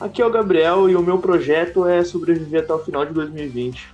[0.00, 3.88] Aqui é o Gabriel e o meu projeto é sobreviver até o final de 2020.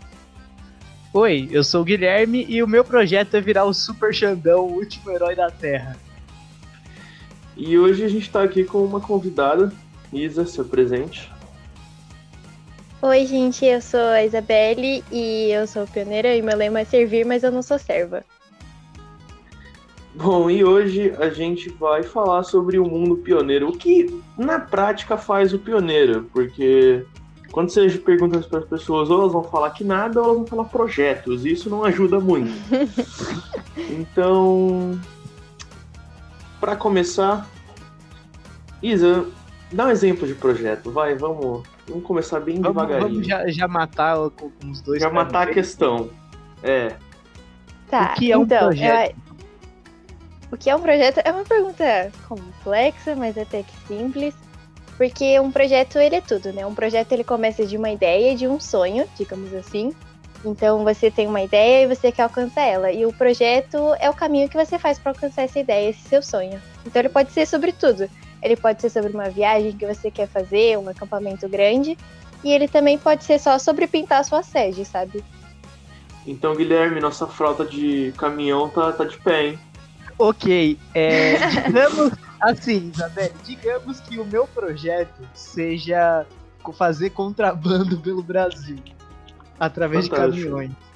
[1.13, 4.75] Oi, eu sou o Guilherme e o meu projeto é virar o Super Xandão, o
[4.75, 5.97] último herói da Terra.
[7.57, 9.73] E hoje a gente está aqui com uma convidada,
[10.13, 11.31] Isa, seu presente.
[13.01, 17.25] Oi, gente, eu sou a Isabelle e eu sou pioneira e meu lema é servir,
[17.25, 18.25] mas eu não sou serva.
[20.17, 23.69] Bom, e hoje a gente vai falar sobre o mundo pioneiro.
[23.69, 26.29] O que na prática faz o pioneiro?
[26.33, 27.07] Porque
[27.53, 30.47] quando você pergunta para as pessoas, ou elas vão falar que nada, ou elas vão
[30.49, 31.47] falar projetos.
[31.47, 32.51] E isso não ajuda muito.
[33.97, 34.99] então,
[36.59, 37.49] para começar,
[38.83, 39.25] Isa,
[39.73, 40.91] dá um exemplo de projeto.
[40.91, 43.09] Vai, vamos, vamos começar bem Vamos, devagarinho.
[43.11, 45.01] vamos já, já matar com com os dois.
[45.01, 46.11] Já matar a questão.
[46.63, 46.95] É.
[47.89, 49.11] Tá, O que é um então, projeto?
[49.17, 49.39] eu-
[50.53, 54.35] o que é um projeto é uma pergunta complexa, mas até que simples.
[54.97, 56.67] Porque um projeto, ele é tudo, né?
[56.67, 59.93] Um projeto, ele começa de uma ideia, de um sonho, digamos assim.
[60.45, 62.91] Então, você tem uma ideia e você quer alcançar ela.
[62.93, 66.21] E o projeto é o caminho que você faz para alcançar essa ideia, esse seu
[66.23, 66.61] sonho.
[66.85, 68.09] Então, ele pode ser sobre tudo.
[68.43, 71.97] Ele pode ser sobre uma viagem que você quer fazer, um acampamento grande.
[72.45, 75.25] E ele também pode ser só sobre pintar a sua sede, sabe?
[76.27, 79.59] Então, Guilherme, nossa frota de caminhão tá, tá de pé, hein?
[80.19, 86.27] Ok, é, digamos assim, Isabelle, digamos que o meu projeto seja
[86.77, 88.77] fazer contrabando pelo Brasil
[89.59, 90.37] através Fantástico.
[90.37, 90.88] de caminhões.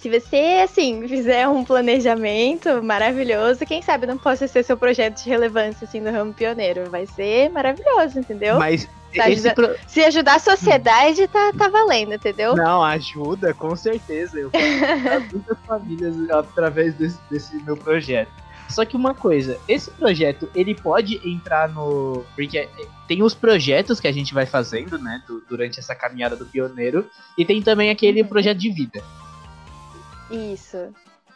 [0.00, 5.28] Se você, assim, fizer um planejamento maravilhoso, quem sabe não possa ser seu projeto de
[5.28, 6.88] relevância, assim, no ramo pioneiro.
[6.90, 8.58] Vai ser maravilhoso, entendeu?
[8.58, 12.54] Mas Tá ajuda- pro- Se ajudar a sociedade, tá, tá valendo, entendeu?
[12.54, 14.38] não ajuda, com certeza.
[14.38, 14.50] Eu
[15.32, 18.30] muitas famílias através desse, desse meu projeto.
[18.68, 22.24] Só que uma coisa, esse projeto ele pode entrar no.
[22.36, 22.68] Porque
[23.08, 27.04] tem os projetos que a gente vai fazendo, né, du- durante essa caminhada do pioneiro,
[27.36, 28.28] e tem também aquele Uhum.
[28.28, 29.02] projeto de vida.
[30.30, 30.92] Isso.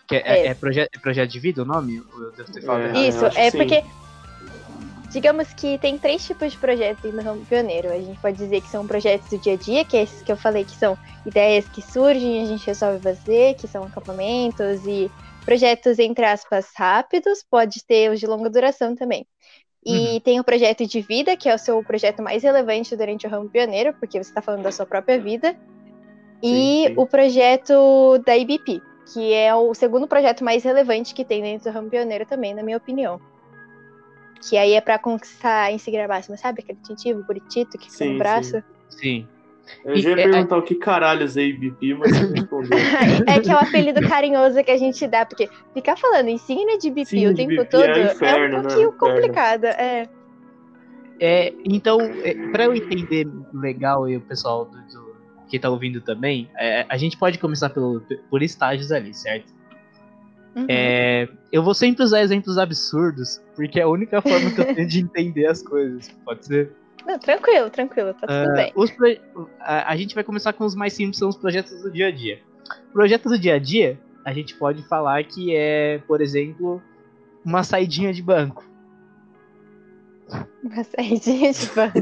[0.06, 0.46] Que é, é- É.
[0.48, 1.96] é proje- é projeto de vida o nome?
[1.96, 2.84] Eu devo ter falado É.
[2.86, 2.96] errado.
[2.98, 3.58] eu Isso, é sim.
[3.58, 3.82] porque.
[5.10, 7.88] Digamos que tem três tipos de projetos no ramo pioneiro.
[7.92, 10.32] A gente pode dizer que são projetos do dia a dia, que é esses que
[10.32, 14.84] eu falei que são ideias que surgem e a gente resolve fazer, que são acampamentos
[14.86, 15.08] e
[15.44, 19.24] projetos, entre aspas, rápidos, pode ter os de longa duração também.
[19.86, 23.30] E tem o projeto de vida, que é o seu projeto mais relevante durante o
[23.30, 25.54] ramo pioneiro, porque você está falando da sua própria vida.
[26.42, 26.94] E Sim, sim.
[26.96, 31.74] o projeto da IBP, que é o segundo projeto mais relevante que tem dentro do
[31.74, 33.20] ramo pioneiro também, na minha opinião.
[34.48, 36.62] Que aí é pra conquistar em máxima, sabe?
[36.62, 38.62] Aquele tintivo, buritito que fica no braço.
[38.90, 39.24] sim.
[39.24, 39.28] Sim.
[39.84, 42.70] Eu já ia E- é- perguntar o que caralhos é IBP, mas você respondeu.
[43.26, 46.88] é que é o apelido carinhoso que a gente dá, porque ficar falando insígnia de
[46.88, 48.68] IBP Sim, o tempo IBP todo é inferno, um né?
[48.68, 48.98] pouquinho Inferno.
[48.98, 49.64] complicado.
[49.64, 50.08] É.
[51.20, 55.03] É, então, é, para eu entender legal e o pessoal do, do-
[55.54, 59.52] que tá ouvindo também, é, a gente pode começar pelo, por estágios ali, certo?
[60.56, 60.66] Uhum.
[60.68, 64.88] É, eu vou sempre usar exemplos absurdos, porque é a única forma que eu tenho
[64.88, 66.08] de entender as coisas.
[66.24, 66.72] Pode ser?
[67.06, 69.20] Não, tranquilo, tranquilo, tá tudo Ah, bem.
[69.60, 72.10] a, a gente vai começar com os mais simples, são os projetos do dia a
[72.10, 72.40] dia.
[72.92, 76.82] Projetos do dia a dia, a gente pode falar que é, por exemplo,
[77.44, 78.64] uma saidinha de banco.
[80.64, 81.98] Uma saidinha de banco.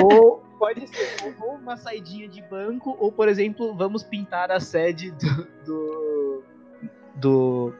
[0.02, 5.10] ou pode ser ou- uma saidinha de banco, ou por exemplo, vamos pintar a sede
[5.10, 6.42] do, do,
[7.16, 7.74] do-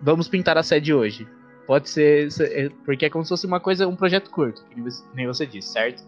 [0.00, 1.26] Vamos pintar a sede hoje.
[1.66, 2.30] Pode ser.
[2.30, 4.80] se- é, Porque é como se fosse uma coisa, um projeto curto, que
[5.14, 6.04] nem você- disse, certo?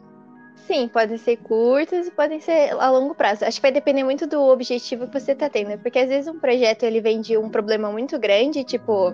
[0.69, 3.45] Sim, podem ser curtas e podem ser a longo prazo.
[3.45, 5.77] Acho que vai depender muito do objetivo que você tá tendo.
[5.83, 9.13] Porque às vezes um projeto ele vem de um problema muito grande, tipo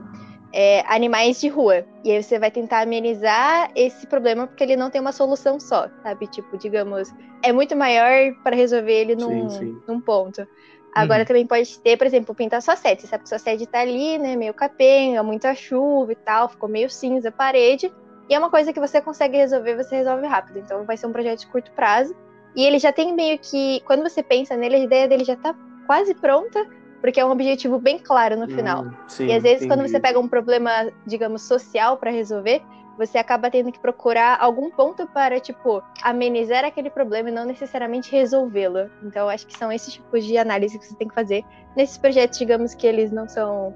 [0.52, 1.84] é, animais de rua.
[2.04, 5.88] E aí você vai tentar amenizar esse problema porque ele não tem uma solução só,
[6.02, 6.26] sabe?
[6.26, 7.12] Tipo, digamos,
[7.42, 9.78] é muito maior para resolver ele num, Sim, sim.
[9.86, 10.46] num ponto.
[10.94, 11.26] Agora Uhum.
[11.26, 13.02] também pode ter, por exemplo, pintar sua sede.
[13.02, 14.34] Você sabe que sua sede tá ali, né?
[14.34, 17.92] Meio capenga, muita chuva e tal, ficou meio cinza a parede.
[18.28, 20.58] E é uma coisa que você consegue resolver, você resolve rápido.
[20.58, 22.16] Então vai ser um projeto de curto prazo.
[22.56, 23.80] E ele já tem meio que.
[23.84, 25.54] Quando você pensa nele, a ideia dele já tá
[25.86, 26.66] quase pronta,
[27.00, 28.84] porque é um objetivo bem claro no final.
[28.84, 29.92] Hum, sim, e às vezes, quando entendi.
[29.92, 32.62] você pega um problema, digamos, social para resolver,
[32.98, 38.10] você acaba tendo que procurar algum ponto para, tipo, amenizar aquele problema e não necessariamente
[38.10, 38.90] resolvê-lo.
[39.02, 41.44] Então, eu acho que são esses tipos de análise que você tem que fazer
[41.76, 43.74] nesses projetos, digamos, que eles não são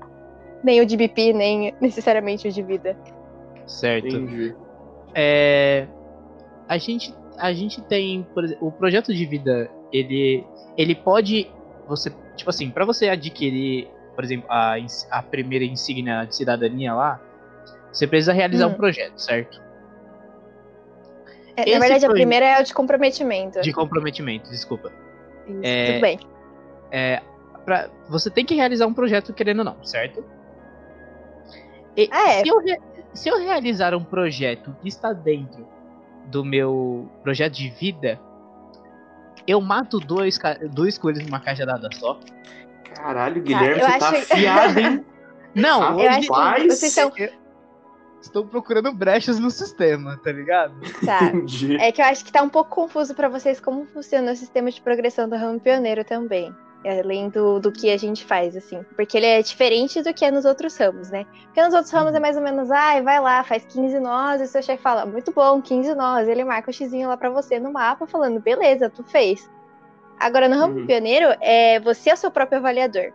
[0.64, 2.96] nem o de BP, nem necessariamente o de vida.
[3.66, 4.08] Certo.
[4.08, 4.54] Entendi.
[5.14, 5.86] É,
[6.68, 10.44] a gente a gente tem, por exemplo, o projeto de vida, ele,
[10.76, 11.50] ele pode,
[11.88, 14.74] você, tipo assim, para você adquirir, por exemplo, a,
[15.10, 17.20] a primeira insígnia de cidadania lá,
[17.92, 18.70] você precisa realizar hum.
[18.70, 19.62] um projeto, certo?
[21.56, 23.60] É, na verdade, a primeira é o de comprometimento.
[23.60, 24.90] De comprometimento, desculpa.
[25.46, 26.20] Isso, é, tudo bem.
[26.90, 27.22] É,
[27.64, 30.24] pra, você tem que realizar um projeto querendo ou não, certo?
[31.96, 32.42] E, ah, é.
[32.42, 32.62] se, eu,
[33.12, 35.68] se eu realizar um projeto que está dentro
[36.26, 38.18] do meu projeto de vida,
[39.46, 40.38] eu mato dois,
[40.72, 42.20] dois coelhos numa cajadada só.
[42.94, 45.06] Caralho, Guilherme, ah, você tá afiado, fiado, hein?
[45.54, 47.12] Não, eu acho que vocês são...
[48.20, 50.74] Estou procurando brechas no sistema, tá ligado?
[51.04, 51.24] Tá.
[51.24, 51.76] Entendi.
[51.76, 54.70] É que eu acho que tá um pouco confuso para vocês como funciona o sistema
[54.70, 56.54] de progressão do ramo pioneiro também
[56.84, 58.82] além do, do que a gente faz, assim.
[58.96, 61.26] Porque ele é diferente do que é nos outros ramos, né?
[61.44, 64.40] Porque nos outros ramos é mais ou menos, ai, ah, vai lá, faz 15 nós,
[64.40, 66.28] e seu chefe fala, muito bom, 15 nós.
[66.28, 69.48] Ele marca o xizinho lá pra você no mapa, falando, beleza, tu fez.
[70.18, 70.86] Agora, no ramo uhum.
[70.86, 73.12] pioneiro, é você é o seu próprio avaliador.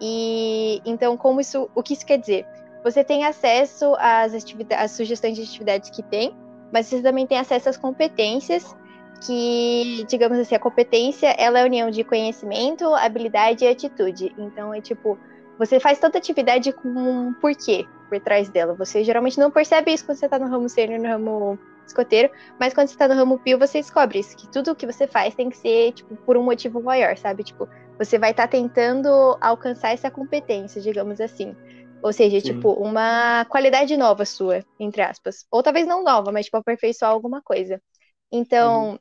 [0.00, 2.46] E então, como isso, o que isso quer dizer?
[2.84, 4.32] Você tem acesso às,
[4.76, 6.34] às sugestões de atividades que tem,
[6.72, 8.76] mas você também tem acesso às competências
[9.24, 14.34] que, digamos assim, a competência ela é a união de conhecimento, habilidade e atitude.
[14.38, 15.18] Então é tipo,
[15.58, 18.74] você faz toda atividade com um porquê por trás dela.
[18.74, 22.74] Você geralmente não percebe isso quando você está no ramo sênior, no ramo escoteiro, mas
[22.74, 25.34] quando você está no ramo pio, você descobre isso, que tudo o que você faz
[25.34, 27.42] tem que ser, tipo, por um motivo maior, sabe?
[27.42, 27.68] Tipo,
[27.98, 29.08] você vai estar tá tentando
[29.40, 31.56] alcançar essa competência, digamos assim.
[32.02, 32.52] Ou seja, Sim.
[32.52, 35.46] tipo, uma qualidade nova sua, entre aspas.
[35.50, 37.82] Ou talvez não nova, mas, tipo, aperfeiçoar alguma coisa.
[38.30, 38.98] Então, uhum.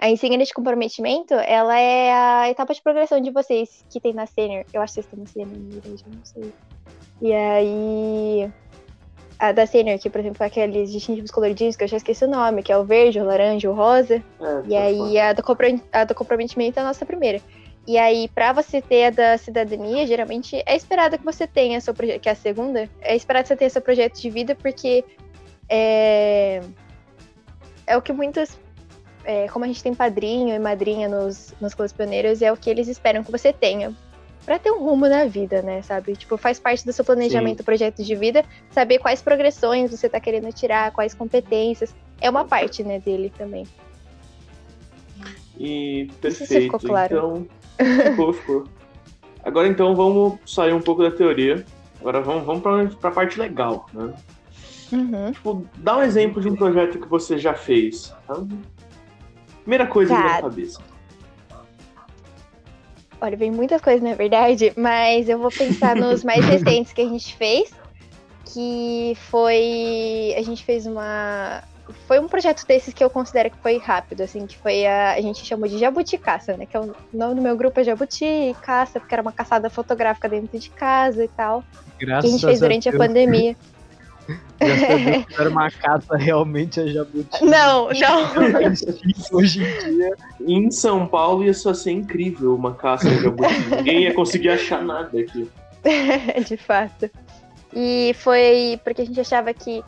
[0.00, 4.26] A insígnia de comprometimento, ela é a etapa de progressão de vocês que tem na
[4.26, 4.64] sênior.
[4.72, 6.52] Eu acho que vocês estão na sênior, na verdade, não sei.
[7.20, 8.52] E aí,
[9.40, 12.28] a da sênior, que, por exemplo, é aqueles distintivos coloridinhos, que eu já esqueci o
[12.28, 14.22] nome, que é o verde, o laranja, o rosa.
[14.40, 15.42] É, e aí, a do,
[15.92, 17.40] a do comprometimento é a nossa primeira.
[17.84, 21.92] E aí, para você ter a da cidadania, geralmente é esperado que você tenha seu
[21.92, 25.04] projeto, que é a segunda, é esperado que você tenha seu projeto de vida, porque
[25.68, 26.60] é,
[27.84, 28.56] é o que muitas
[29.28, 32.70] é, como a gente tem padrinho e madrinha nos, nos clubes pioneiros, é o que
[32.70, 33.94] eles esperam que você tenha
[34.46, 36.16] para ter um rumo na vida, né, sabe?
[36.16, 37.64] Tipo, faz parte do seu planejamento, Sim.
[37.64, 41.94] projeto de vida, saber quais progressões você tá querendo tirar, quais competências.
[42.18, 43.66] É uma parte, né, dele também.
[45.58, 46.48] E perfeito.
[46.48, 47.46] Se ficou claro.
[47.76, 48.64] Então, ficou, ficou.
[49.44, 51.66] Agora então vamos sair um pouco da teoria.
[52.00, 54.14] Agora vamos, vamos para a parte legal, né?
[54.90, 55.32] Uhum.
[55.32, 58.14] Tipo, dá um exemplo de um projeto que você já fez.
[58.26, 58.42] Tá?
[59.68, 60.80] Primeira coisa Cara, na cabeça.
[63.20, 67.04] Olha, vem muitas coisas, na verdade, mas eu vou pensar nos mais recentes que a
[67.04, 67.70] gente fez.
[68.46, 70.34] Que foi.
[70.38, 71.62] A gente fez uma.
[72.06, 75.12] Foi um projeto desses que eu considero que foi rápido, assim, que foi a.
[75.12, 76.64] A gente chamou de Jabuti Caça, né?
[76.64, 80.30] Que é o nome do meu grupo é Jabuti Caça, porque era uma caçada fotográfica
[80.30, 81.62] dentro de casa e tal.
[81.98, 83.54] Graças que a gente fez durante a, a pandemia.
[85.38, 87.44] Era uma caça realmente a jabuti.
[87.44, 88.68] Não, não.
[89.32, 90.16] Hoje em dia.
[90.40, 93.54] Em São Paulo ia só ser incrível uma caça a jabuti.
[93.76, 95.48] Ninguém ia conseguir achar nada aqui.
[96.46, 97.10] De fato.
[97.74, 99.82] E foi porque a gente achava que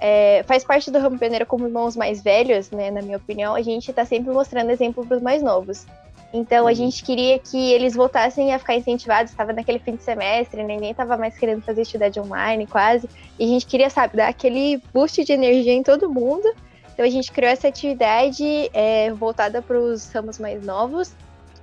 [0.00, 2.90] é, faz parte do ramo pioneiro como irmãos mais velhos, né?
[2.90, 5.86] Na minha opinião, a gente tá sempre mostrando exemplo para os mais novos.
[6.32, 6.74] Então a uhum.
[6.74, 11.16] gente queria que eles voltassem a ficar incentivados, estava naquele fim de semestre, ninguém estava
[11.16, 15.32] mais querendo fazer atividade online quase, e a gente queria, sabe, dar aquele boost de
[15.32, 16.52] energia em todo mundo.
[16.92, 21.14] Então a gente criou essa atividade é, voltada para os ramos mais novos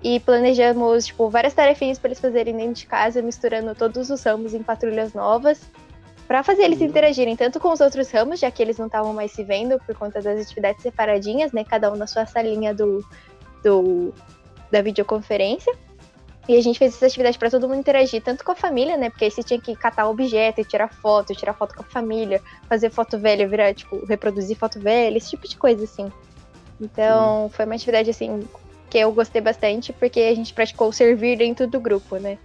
[0.04, 4.54] e planejamos tipo várias tarefinhas para eles fazerem dentro de casa, misturando todos os ramos
[4.54, 5.62] em patrulhas novas,
[6.28, 6.86] para fazer eles uhum.
[6.86, 9.96] interagirem tanto com os outros ramos, já que eles não estavam mais se vendo por
[9.96, 13.04] conta das atividades separadinhas, né, cada um na sua salinha do,
[13.64, 14.14] do
[14.74, 15.74] da videoconferência.
[16.50, 19.10] E a gente fez essa atividade para todo mundo interagir, tanto com a família, né?
[19.10, 22.42] Porque aí você tinha que catar objeto e tirar foto, tirar foto com a família,
[22.68, 26.12] fazer foto velha, virar, tipo, reproduzir foto velha, esse tipo de coisa, assim.
[26.82, 27.56] Então, Sim.
[27.56, 28.42] foi uma atividade, assim,
[28.90, 32.38] que eu gostei bastante, porque a gente praticou o servir dentro do grupo, né?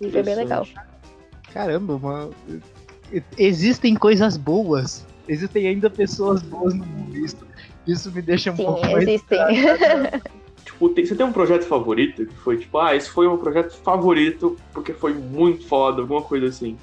[0.00, 0.64] E foi bem legal.
[1.52, 2.30] Caramba, uma...
[3.36, 5.04] existem coisas boas.
[5.26, 7.16] Existem ainda pessoas boas no mundo.
[7.16, 7.36] Isso,
[7.84, 9.38] isso me deixa um Sim, pouco existem.
[9.42, 10.22] mais.
[10.82, 13.76] Tipo, tem, você tem um projeto favorito que foi tipo, ah, esse foi um projeto
[13.76, 16.76] favorito porque foi muito foda, alguma coisa assim.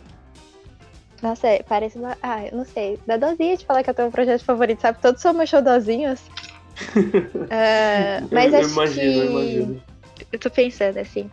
[1.21, 2.17] Nossa, é, parece uma.
[2.23, 2.97] Ah, eu não sei.
[3.05, 5.01] Dá dozinha de falar que eu tenho um projeto favorito, sabe?
[5.01, 6.21] Todos são meus showdozinhos.
[6.21, 9.19] uh, mas eu, acho eu imagino, que.
[9.19, 9.83] Eu imagino.
[10.31, 11.29] Eu tô pensando assim.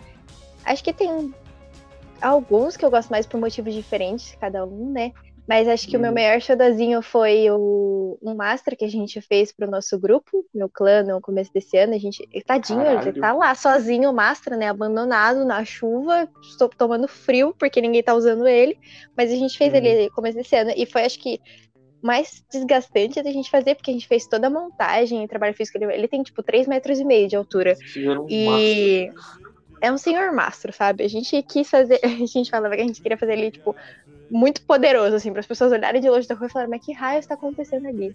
[0.65, 1.33] Acho que tem
[2.21, 5.13] alguns que eu gosto mais por motivos diferentes, cada um, né?
[5.49, 6.15] Mas acho que o meu Hum.
[6.15, 11.03] maior xodozinho foi o, um master que a gente fez pro nosso grupo, meu clã,
[11.05, 11.95] no começo desse ano.
[11.95, 13.09] A gente, tadinho, Caralho.
[13.09, 14.69] ele tá lá sozinho, o master, né?
[14.69, 18.77] Abandonado na chuva, estou tomando frio porque ninguém tá usando ele.
[19.17, 19.79] Mas a gente fez Uhum.
[19.79, 21.41] ele no começo desse ano e foi, acho que,
[22.03, 25.79] mais desgastante da gente fazer, porque a gente fez toda a montagem e trabalho físico.
[25.79, 27.77] Ele, ele tem, tipo, 3 metros e meio de altura.
[27.97, 29.09] Um E
[29.81, 31.05] é um senhor mastro, sabe?
[31.05, 32.01] A gente quis fazer.
[32.05, 33.75] A gente falava que a gente queria fazer ele, tipo,
[34.31, 36.93] muito poderoso, assim, para as pessoas olharem de longe da rua e falarem, mas que
[36.93, 38.15] raio está acontecendo ali?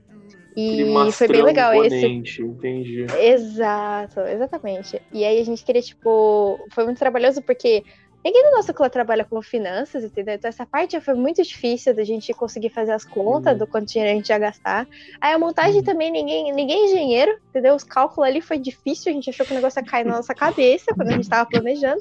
[0.55, 2.05] E foi bem legal esse.
[2.05, 3.05] Entendi.
[3.19, 5.01] Exato, exatamente.
[5.11, 7.83] E aí a gente queria, tipo, foi muito trabalhoso porque
[8.23, 10.35] ninguém do nosso clã trabalha com finanças, entendeu?
[10.35, 13.59] Então essa parte já foi muito difícil da gente conseguir fazer as contas Uhum.
[13.59, 14.85] do quanto dinheiro a gente ia gastar.
[15.21, 15.83] Aí a montagem Uhum.
[15.83, 17.73] também, ninguém, ninguém é engenheiro, entendeu?
[17.73, 20.35] Os cálculos ali foi difícil, a gente achou que o negócio ia cair na nossa
[20.35, 21.99] cabeça quando a gente tava planejando.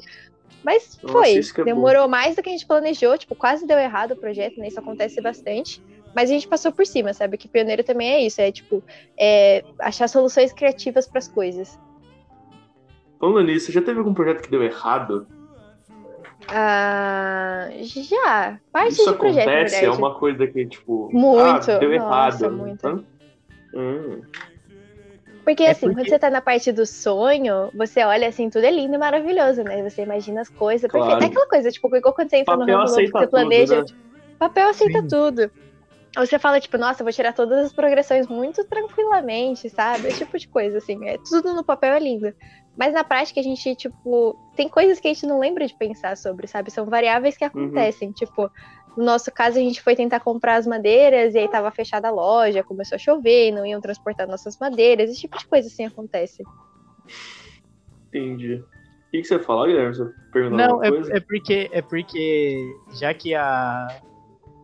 [0.63, 4.15] Mas foi, é demorou mais do que a gente planejou, tipo, quase deu errado o
[4.15, 4.67] projeto, né?
[4.67, 5.81] Isso acontece bastante.
[6.15, 7.37] Mas a gente passou por cima, sabe?
[7.37, 8.83] Que pioneiro também é isso, é tipo,
[9.17, 11.79] é achar soluções criativas para as coisas.
[13.19, 15.27] Falando nisso, já teve algum projeto que deu errado?
[16.47, 18.59] Ah, já.
[18.71, 19.85] Parte Isso de projeto, acontece?
[19.85, 21.09] É uma coisa que, tipo.
[21.13, 21.71] Muito.
[21.71, 22.57] Ah, deu Nossa, errado.
[22.57, 23.05] muito.
[23.73, 24.21] Hum,
[25.43, 28.63] Porque É assim, porque- quando você tá na parte do sonho, você olha assim, tudo
[28.65, 29.81] é lindo e maravilhoso, né?
[29.89, 31.05] Você imagina as coisas Claro.
[31.07, 31.27] perfeitas.
[31.27, 33.29] É aquela coisa, tipo, igual quando você entra no Papel ramo novo que você tudo,
[33.29, 33.83] planeja, né?
[33.85, 33.99] tipo,
[34.39, 35.07] papel aceita Sim.
[35.07, 35.51] tudo.
[36.17, 40.09] Ou você fala, tipo, nossa, vou tirar todas as progressões muito tranquilamente, sabe?
[40.09, 41.07] Esse tipo de coisa, assim.
[41.07, 42.33] É, tudo no papel é lindo.
[42.77, 46.15] Mas na prática a gente, tipo, tem coisas que a gente não lembra de pensar
[46.17, 46.69] sobre, sabe?
[46.71, 47.39] São variáveis Uhum.
[47.39, 48.11] que acontecem.
[48.11, 48.49] Tipo,
[48.95, 52.11] no nosso caso, a gente foi tentar comprar as madeiras e aí tava fechada a
[52.11, 55.09] loja, começou a chover, e não iam transportar nossas madeiras.
[55.09, 56.43] Esse tipo de coisa, assim, acontece.
[58.07, 58.55] entendi.
[58.55, 59.95] O que, que você fala, Guilherme?
[59.95, 61.13] Você perguntou Não, alguma coisa?
[61.13, 63.87] é, é porque é porque já que a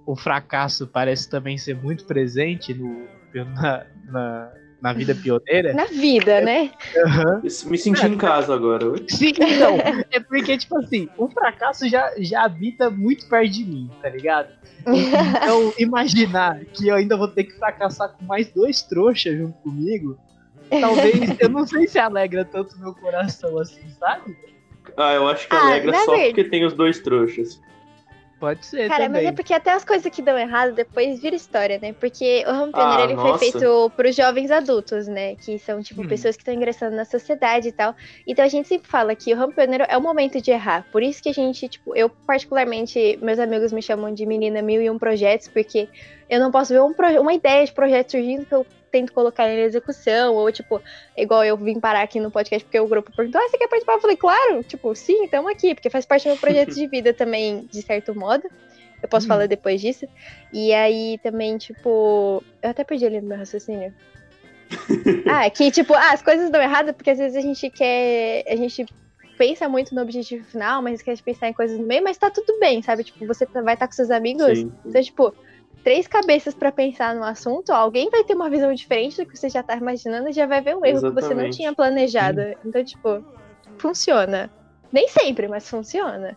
[0.06, 5.74] o fracasso parece também ser muito presente no na, na, na vida pioneira.
[5.74, 6.72] Na vida, né?
[7.06, 7.42] Aham.
[7.44, 8.86] Eu Me senti em casa agora.
[9.10, 9.78] Sim, então,
[10.12, 14.50] é porque, tipo assim, o fracasso já, já habita muito perto de mim, tá ligado?
[14.88, 20.18] Então, imaginar que eu ainda vou ter que fracassar com mais dois trouxas junto comigo,
[20.70, 24.36] talvez, eu não sei se alegra tanto meu coração assim, sabe?
[24.96, 27.60] Ah, eu acho que Ah, alegra só verdade- porque tem os dois trouxas.
[28.40, 29.28] Pode ser Cara, mas também.
[29.28, 31.92] é porque até as coisas que dão errado depois vira história, né?
[31.94, 33.30] Porque o Ramo Pioneiro Ah, ele nossa.
[33.30, 35.36] foi feito pros jovens adultos, né?
[35.36, 36.08] Que são, tipo, Hum.
[36.08, 37.96] pessoas que estão ingressando na sociedade e tal.
[38.28, 40.86] Então a gente sempre fala que o Ramo Pioneiro é o momento de errar.
[40.92, 44.82] Por isso que a gente, tipo, eu particularmente, meus amigos me chamam de menina mil
[44.82, 45.90] e um projetos, porque
[46.30, 49.60] eu não posso ver um uma ideia de projeto surgindo que eu tento colocar em
[49.60, 50.82] execução, ou tipo,
[51.16, 53.94] igual eu vim parar aqui no podcast porque o grupo perguntou, ah, você quer participar?
[53.94, 57.14] Eu falei, claro, tipo, sim, estamos aqui, porque faz parte do meu projeto de vida
[57.16, 58.44] também, de certo modo.
[59.02, 59.30] Eu posso Hum.
[59.30, 60.08] falar depois disso.
[60.52, 62.44] E aí também, tipo.
[62.64, 63.94] Eu até perdi ali no meu raciocínio.
[65.30, 68.44] ah, que, tipo, ah, as coisas dão errado porque às vezes a gente quer.
[68.48, 68.86] A gente
[69.38, 72.32] pensa muito no objetivo final, mas esquece de pensar em coisas no meio, mas tá
[72.32, 73.04] tudo bem, sabe?
[73.04, 74.58] Tipo, você tá- vai estar com seus amigos.
[74.58, 74.72] Sim.
[74.84, 75.36] Então, tipo,
[75.88, 79.48] três cabeças pra pensar no assunto, alguém vai ter uma visão diferente do que você
[79.48, 81.56] já tá imaginando e já vai ver um erro que você não Exatamente.
[81.56, 82.42] tinha planejado.
[82.66, 83.24] Então, tipo,
[83.78, 84.50] funciona.
[84.92, 86.36] Nem sempre, mas funciona.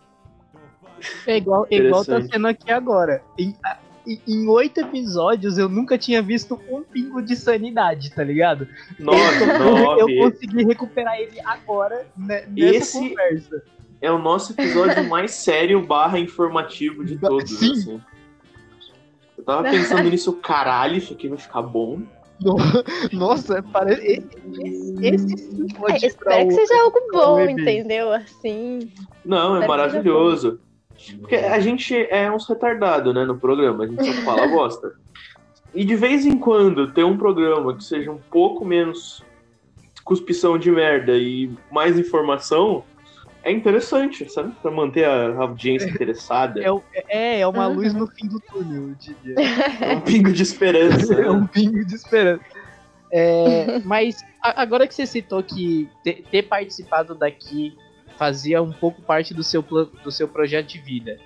[1.27, 3.21] É igual, é igual tá sendo aqui agora.
[3.37, 8.69] Em, oito episódios eu nunca tinha visto um pingo de sanidade, tá ligado?
[8.97, 9.19] Nove,
[9.99, 13.63] Eu, eu consegui recuperar ele agora né, nessa Esse- conversa.
[13.99, 17.49] É o nosso episódio mais sério barra informativo de todos.
[17.59, 17.71] Sim.
[17.73, 18.01] assim.
[19.41, 21.99] Eu tava pensando nisso, caralho, isso aqui vai ficar bom.
[22.39, 22.55] No-
[23.11, 24.23] Nossa, parece.
[24.61, 28.11] Esse, esse sim pode É, ir pra espero que seja algo bom, entendeu?
[28.13, 28.91] Assim.
[29.25, 30.59] Não, é maravilhoso.
[31.19, 33.83] Porque a gente é uns retardados, né, no programa.
[33.83, 34.93] A gente só fala bosta.
[35.73, 39.23] E de vez em quando ter um programa que seja um pouco menos
[40.03, 42.83] cuspição de merda e mais informação
[43.43, 44.53] é interessante, sabe?
[44.61, 46.61] Pra manter a audiência interessada.
[46.61, 46.69] É,
[47.09, 47.73] é, é uma Uhum.
[47.75, 49.35] luz no fim do túnel, eu diria.
[49.81, 51.13] É um pingo de esperança.
[51.13, 51.29] É né?
[51.29, 52.43] um pingo de esperança.
[53.11, 57.75] É, mas a- agora que você citou que te- ter participado daqui
[58.17, 61.17] fazia um pouco parte do seu, pla- do seu projeto de vida.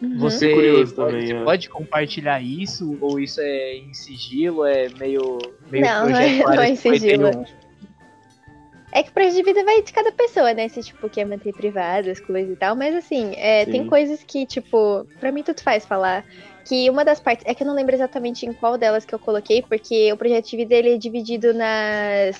[0.00, 0.18] Uhum.
[0.18, 1.44] Você, Fiquei curioso pode, também, você é.
[1.44, 2.98] pode compartilhar isso?
[3.00, 4.64] Ou isso é em sigilo?
[4.64, 5.38] É meio,
[5.70, 7.26] meio Não, não projeto é- não é em sigilo.
[7.32, 7.61] 51?
[8.92, 10.68] É que o projeto de vida vai de cada pessoa, né?
[10.68, 12.76] Se, tipo, quer manter privado as coisas e tal.
[12.76, 16.24] Mas, assim, é, tem coisas que, tipo, pra mim tudo faz falar.
[16.66, 17.44] Que uma das partes...
[17.48, 20.48] É que eu não lembro exatamente em qual delas que eu coloquei, porque o projeto
[20.50, 22.38] de vida, ele é dividido nas...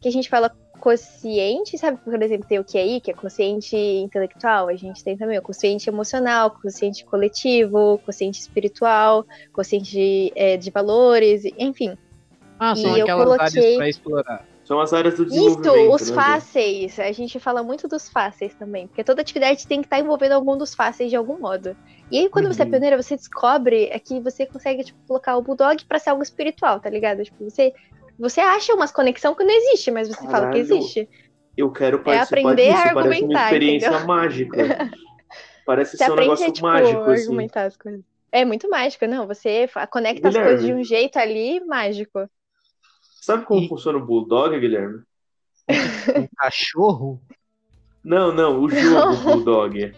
[0.00, 1.96] Que a gente fala consciente, sabe?
[2.04, 5.88] Por exemplo, tem o QI, que é consciente intelectual, a gente tem também o consciente
[5.88, 11.96] emocional, consciente coletivo, consciente espiritual, consciente é, de valores, enfim.
[12.58, 14.53] Ah, são E eu aquelas coloquei- áreas pra explorar.
[14.64, 15.94] São as áreas do Isso, desenvolvimento.
[15.94, 16.98] os né, fáceis.
[16.98, 20.56] A gente fala muito dos fáceis também, porque toda atividade tem que estar envolvendo algum
[20.56, 21.74] dos fáceis de algum modo.
[22.10, 22.70] E aí, quando você é Uhum.
[22.70, 26.78] pioneira, você descobre é que você consegue, tipo, colocar o Bulldog pra ser algo espiritual,
[26.80, 27.24] tá ligado?
[27.24, 27.72] Tipo, você,
[28.18, 30.58] você acha umas conexão que não existe, mas você fala que Caralho.
[30.58, 31.08] existe.
[31.56, 34.00] Eu quero participar É aprender a disso, parece uma argumentar, experiência entendeu?
[34.00, 34.58] mágica.
[35.64, 37.50] Parece Você ser um negócio a, tipo, mágico, assim.
[37.50, 37.70] argumentar.
[38.32, 39.26] É muito mágico, não.
[39.26, 40.38] Você conecta as Guilherme.
[40.38, 42.28] coisas de um jeito ali mágico.
[43.24, 45.00] Sabe como E- funciona o Bulldog, Guilherme?
[46.18, 47.22] Um cachorro?
[48.04, 49.94] Não, não, o jogo Bulldog.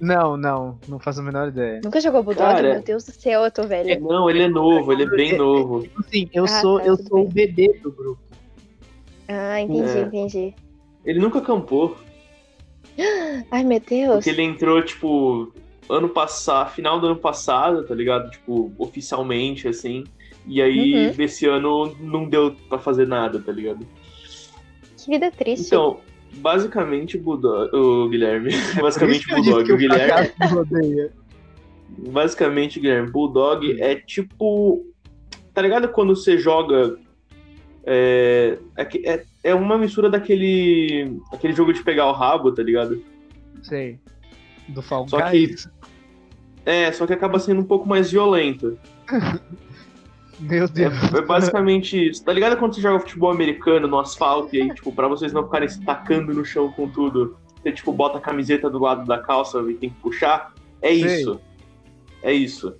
[0.00, 1.80] Não, não, não faço a menor ideia.
[1.84, 2.44] Nunca jogou Bulldog?
[2.56, 4.00] Cara, Meu Deus do céu, eu tô velha.
[4.00, 5.82] Não, ele é novo, ele é bem novo.
[5.84, 8.20] Tipo assim, eu Ah, sou, tá, eu sou o bebê do grupo.
[9.28, 10.00] Ah, entendi, É.
[10.00, 10.54] entendi.
[11.04, 11.96] Ele nunca campou,
[13.52, 14.14] Ai, meu Deus.
[14.16, 15.52] porque ele entrou, tipo,
[15.88, 18.28] ano passado, final do ano passado, tá ligado?
[18.32, 20.02] Tipo, oficialmente, assim.
[20.48, 21.12] E aí, Uhum.
[21.12, 23.86] desse ano, não deu pra fazer nada, tá ligado?
[24.96, 25.66] Que vida triste.
[25.66, 26.00] Então,
[26.36, 28.50] basicamente, o Bulldog, o Guilherme,
[28.80, 31.10] basicamente eu Bulldog, o Guilherme,
[32.10, 34.86] basicamente, Guilherme, Bulldog é tipo,
[35.52, 36.98] tá ligado quando você joga,
[37.84, 43.02] é, é, é, é uma mistura daquele, aquele jogo de pegar o rabo, tá ligado?
[43.62, 43.98] Sei.
[44.68, 45.54] Do Fall Só que-.
[46.66, 48.78] É, só que acaba sendo um pouco mais violento.
[50.38, 50.94] Meu Deus.
[51.12, 52.24] É, é basicamente isso.
[52.24, 55.44] Tá ligado quando você joga futebol americano no asfalto e aí, tipo, pra vocês não
[55.44, 59.18] ficarem se tacando no chão com tudo, você, tipo, bota a camiseta do lado da
[59.18, 60.54] calça e tem que puxar?
[60.80, 60.98] É Sei.
[60.98, 61.40] isso.
[62.22, 62.76] É isso.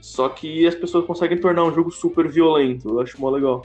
[0.00, 2.88] Só que as pessoas conseguem tornar um jogo super violento.
[2.88, 3.64] Eu acho mó legal.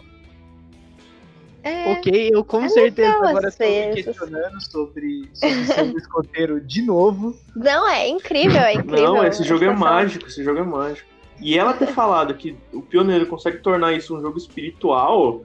[1.64, 6.62] É, Ok, eu com É certeza agora estou me questionando sobre, sobre ser um escoteiro
[6.62, 7.36] de novo.
[7.56, 9.16] Não, é incrível, é incrível.
[9.16, 11.10] Não, esse jogo é mágico, esse jogo é mágico.
[11.42, 15.44] E ela ter falado que o pioneiro consegue tornar isso um jogo espiritual.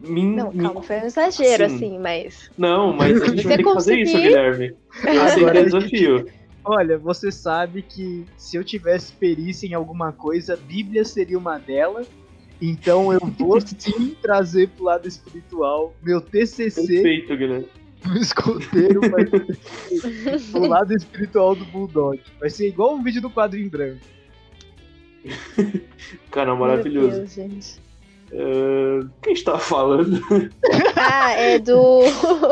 [0.00, 1.74] Me, Não, me- calma, foi um exagero, Sim.
[1.76, 2.50] assim, mas.
[2.56, 4.74] Não, mas a gente vai ter que fazer isso, Guilherme.
[5.36, 6.26] Agora é desafio.
[6.64, 12.08] Olha, você sabe que se eu tivesse perícia em alguma coisa, Bíblia seria uma delas.
[12.60, 15.94] Então eu vou sim trazer pro lado espiritual.
[16.02, 17.68] Meu TCC Perfeito, Guilherme.
[18.04, 22.20] no escoteiro vai ser o lado espiritual do Bulldog.
[22.40, 24.00] Vai ser igual um vídeo do quadro em branco.
[26.30, 27.18] Cara, Meu maravilhoso.
[27.18, 27.80] Deus, gente.
[28.30, 30.20] É, Quem estava falando?
[30.96, 32.02] Ah, é do.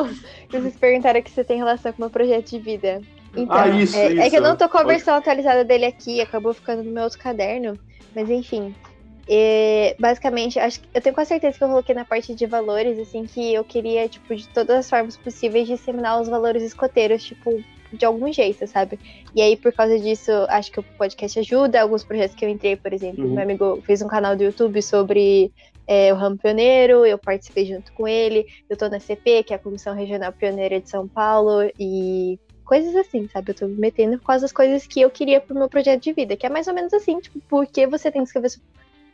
[0.50, 3.00] vocês perguntaram que você tem relação com o meu projeto de vida.
[3.36, 4.40] Então, Ah, isso, é, é que eu isso.
[4.40, 7.78] não tô com a Pode- versão atualizada dele aqui, acabou ficando no meu outro caderno.
[8.14, 8.74] Mas enfim.
[9.28, 12.98] é, basicamente, acho que eu tenho quase certeza que eu coloquei na parte de valores,
[12.98, 17.62] assim, que eu queria, tipo, de todas as formas possíveis, disseminar os valores escoteiros, tipo,
[17.96, 18.98] de algum jeito, sabe?
[19.34, 21.80] E aí, por causa disso, acho que o podcast ajuda.
[21.80, 23.34] Alguns projetos que eu entrei, por exemplo, Uhum.
[23.34, 25.52] meu amigo fez um canal do YouTube sobre
[25.86, 28.46] é, o ramo pioneiro, eu participei junto com ele.
[28.68, 32.94] Eu tô na CP, que é a Comissão Regional Pioneira de São Paulo, e coisas
[32.96, 33.52] assim, sabe?
[33.52, 36.36] Eu tô me metendo com as coisas que eu queria pro meu projeto de vida,
[36.36, 38.50] que é mais ou menos assim, tipo, por que você tem que escrever.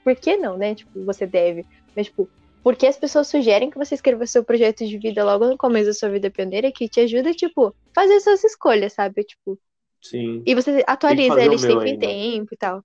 [0.02, 0.74] Por que não, né?
[0.74, 1.64] Tipo, você deve.
[1.94, 2.28] Mas, tipo,
[2.62, 5.86] por que as pessoas sugerem que você escreva seu projeto de vida logo no começo
[5.86, 9.24] da sua vida pioneira, que te ajuda, tipo, fazer suas escolhas, sabe?
[9.24, 9.58] Tipo,
[10.00, 10.42] Sim.
[10.46, 12.84] e você atualiza o ele de tempo em tempo e tal.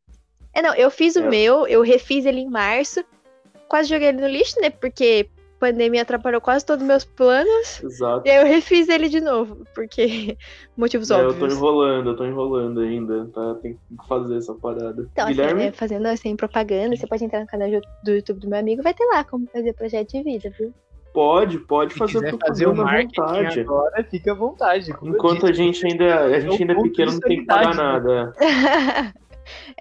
[0.53, 1.29] É, não, eu fiz o É.
[1.29, 3.03] meu, eu refiz ele em março,
[3.67, 4.69] quase joguei ele no lixo, né?
[4.69, 7.83] Porque pandemia atrapalhou quase todos os meus planos.
[7.83, 8.27] Exato.
[8.27, 10.37] E aí eu refiz ele de novo, porque
[10.77, 11.53] motivos É, eu tô óbvios.
[11.55, 13.55] enrolando, eu tô enrolando ainda, tá?
[13.61, 15.07] Tem que fazer essa parada.
[15.11, 15.63] Então, assim, Guilherme?
[15.65, 17.69] né, fazendo assim, propaganda, você pode entrar no canal
[18.03, 20.73] do- YouTube do meu amigo, vai ter lá como fazer projeto de vida, viu?
[21.13, 23.59] Pode, pode Se fazer quiser fazer o propaganda à marketing vontade.
[23.61, 24.91] agora, fica à vontade.
[25.01, 28.33] Enquanto a gente ainda, a gente É ainda é pequeno, não tem que pagar nada.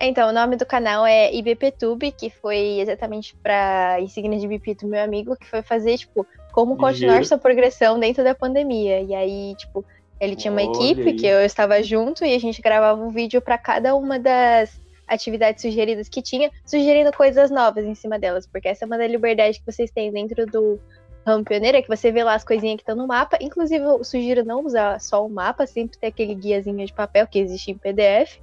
[0.01, 4.87] então, o nome do canal é IBPTube, que foi exatamente pra insígnia de BP do
[4.87, 7.27] meu amigo, que foi fazer, tipo, como continuar Ligeiro.
[7.27, 9.01] sua progressão dentro da pandemia.
[9.03, 9.85] E aí, tipo,
[10.21, 11.17] ele tinha uma Olha equipe aí.
[11.17, 15.63] que eu estava junto e a gente gravava um vídeo pra cada uma das atividades
[15.63, 19.61] sugeridas que tinha, sugerindo coisas novas em cima delas, porque essa é uma da liberdade
[19.61, 20.81] que vocês têm dentro do
[21.27, 23.37] ramo pioneiro, é que você vê lá as coisinhas que estão no mapa.
[23.41, 27.39] Inclusive, eu sugiro não usar só o mapa, sempre ter aquele guiazinho de papel que
[27.39, 28.39] existe em PDF.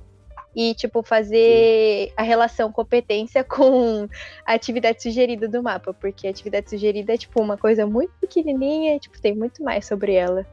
[0.56, 4.08] E, tipo, fazer a relação competência com
[4.46, 5.94] a atividade sugerida do mapa.
[5.94, 9.86] Porque a atividade sugerida é, tipo, uma coisa muito pequenininha e, tipo, tem muito mais
[9.86, 10.46] sobre ela.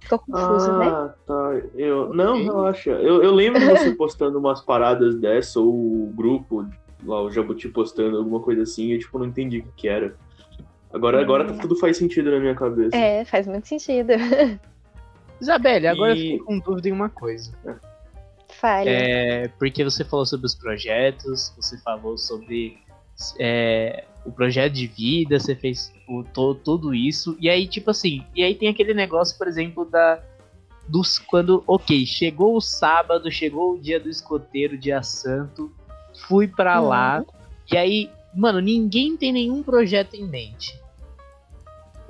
[0.00, 0.86] Ficou confuso, né?
[0.86, 1.60] ah, tá.
[1.74, 2.90] Eu, não, relaxa.
[2.90, 6.66] Eu, eu lembro você postando umas paradas dessa, ou o grupo,
[7.04, 9.88] lá, o Jabuti postando alguma coisa assim, e eu, tipo, não entendi o que que
[9.88, 10.16] era.
[10.92, 12.96] Agora, agora tá tudo faz sentido na minha cabeça.
[12.96, 14.12] É, faz muito sentido.
[15.40, 17.52] Isabelle, agora E- eu fiquei com dúvida em uma coisa.
[18.60, 18.90] Falha.
[18.90, 22.78] É, porque você falou sobre os projetos, você falou sobre
[23.38, 27.36] é, o projeto de vida, você fez o, to, tudo isso.
[27.40, 30.20] E aí, tipo assim, e aí tem aquele negócio, por exemplo, da.
[30.88, 35.70] Dos, quando, ok, chegou o sábado, chegou o dia do escoteiro, dia santo,
[36.26, 36.88] fui pra Uhum.
[36.88, 37.24] lá,
[37.70, 40.80] e aí, mano, ninguém tem nenhum projeto em mente.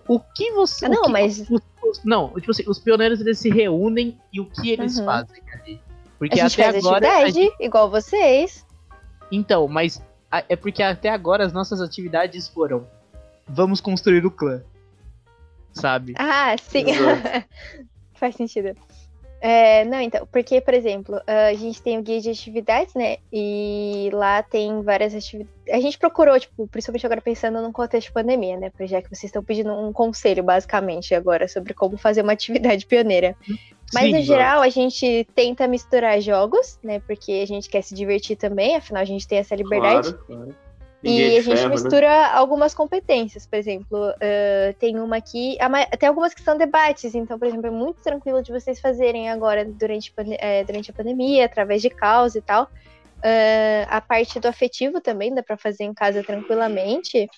[0.07, 0.87] O que você.
[0.87, 4.41] Ah, não, que- mas- os- os- não, tipo assim, os pioneiros eles se reúnem e
[4.41, 5.05] o que eles Uhum.
[5.07, 5.81] fazem ali?
[6.19, 7.07] A Porque gente até faz agora.
[7.09, 8.67] a atividade, igual vocês.
[9.31, 12.87] então, mas a- é porque até agora as nossas atividades foram
[13.47, 14.63] vamos construir o clã.
[15.73, 16.15] Sabe?
[16.19, 16.85] Ah, sim.
[18.15, 18.77] Faz sentido.
[19.41, 23.19] É, não, então, porque, por exemplo, a gente tem o guia de atividades, né?
[23.33, 25.55] E lá tem várias atividades.
[25.71, 28.71] A gente procurou, tipo, principalmente agora pensando num contexto de pandemia, né?
[28.71, 32.85] Porque Já que vocês estão pedindo um conselho, basicamente, agora, sobre como fazer uma atividade
[32.85, 33.37] pioneira.
[33.93, 37.01] Mas, Sim, no geral, a gente tenta misturar jogos, né?
[37.01, 40.13] Porque a gente quer se divertir também, afinal, a gente tem essa liberdade.
[40.13, 40.57] Claro, claro.
[41.03, 41.75] Ninguém é E a gente ferro, né?
[41.75, 45.57] mistura algumas competências, por exemplo, ah, tem uma aqui,
[45.99, 49.65] tem algumas que são debates, então, por exemplo, é muito tranquilo de vocês fazerem agora
[49.65, 52.69] durante, eh, durante a pandemia, através de caos e tal.
[53.23, 57.29] Ah, a parte do afetivo também dá pra fazer em casa tranquilamente.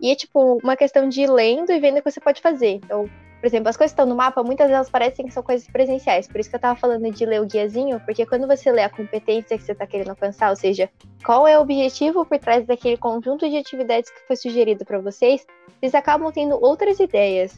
[0.00, 2.72] E é tipo uma questão de ir lendo e vendo o que você pode fazer.
[2.72, 5.66] Então, por exemplo, as coisas que estão no mapa, muitas delas parecem que são coisas
[5.68, 6.26] presenciais.
[6.26, 8.90] Por isso que eu tava falando de ler o guiazinho, porque quando você lê a
[8.90, 10.90] competência que você tá querendo alcançar, ou seja,
[11.24, 15.46] qual é o objetivo por trás daquele conjunto de atividades que foi sugerido para vocês,
[15.78, 17.56] vocês acabam tendo outras ideias.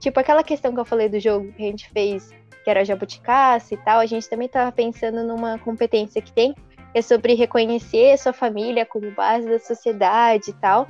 [0.00, 2.30] Tipo aquela questão que eu falei do jogo que a gente fez,
[2.64, 6.98] que era jabuticaça e tal, a gente também tava pensando numa competência que tem, que
[6.98, 10.88] é sobre reconhecer sua família como base da sociedade e tal.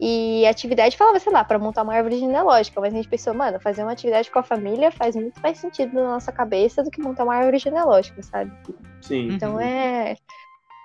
[0.00, 3.34] E a atividade falava, sei lá, para montar uma árvore genealógica, mas a gente pensou,
[3.34, 6.90] mano, fazer uma atividade com a família faz muito mais sentido na nossa cabeça do
[6.90, 8.52] que montar uma árvore genealógica, sabe?
[9.00, 9.28] Sim.
[9.32, 9.60] Então Uhum.
[9.60, 10.16] é.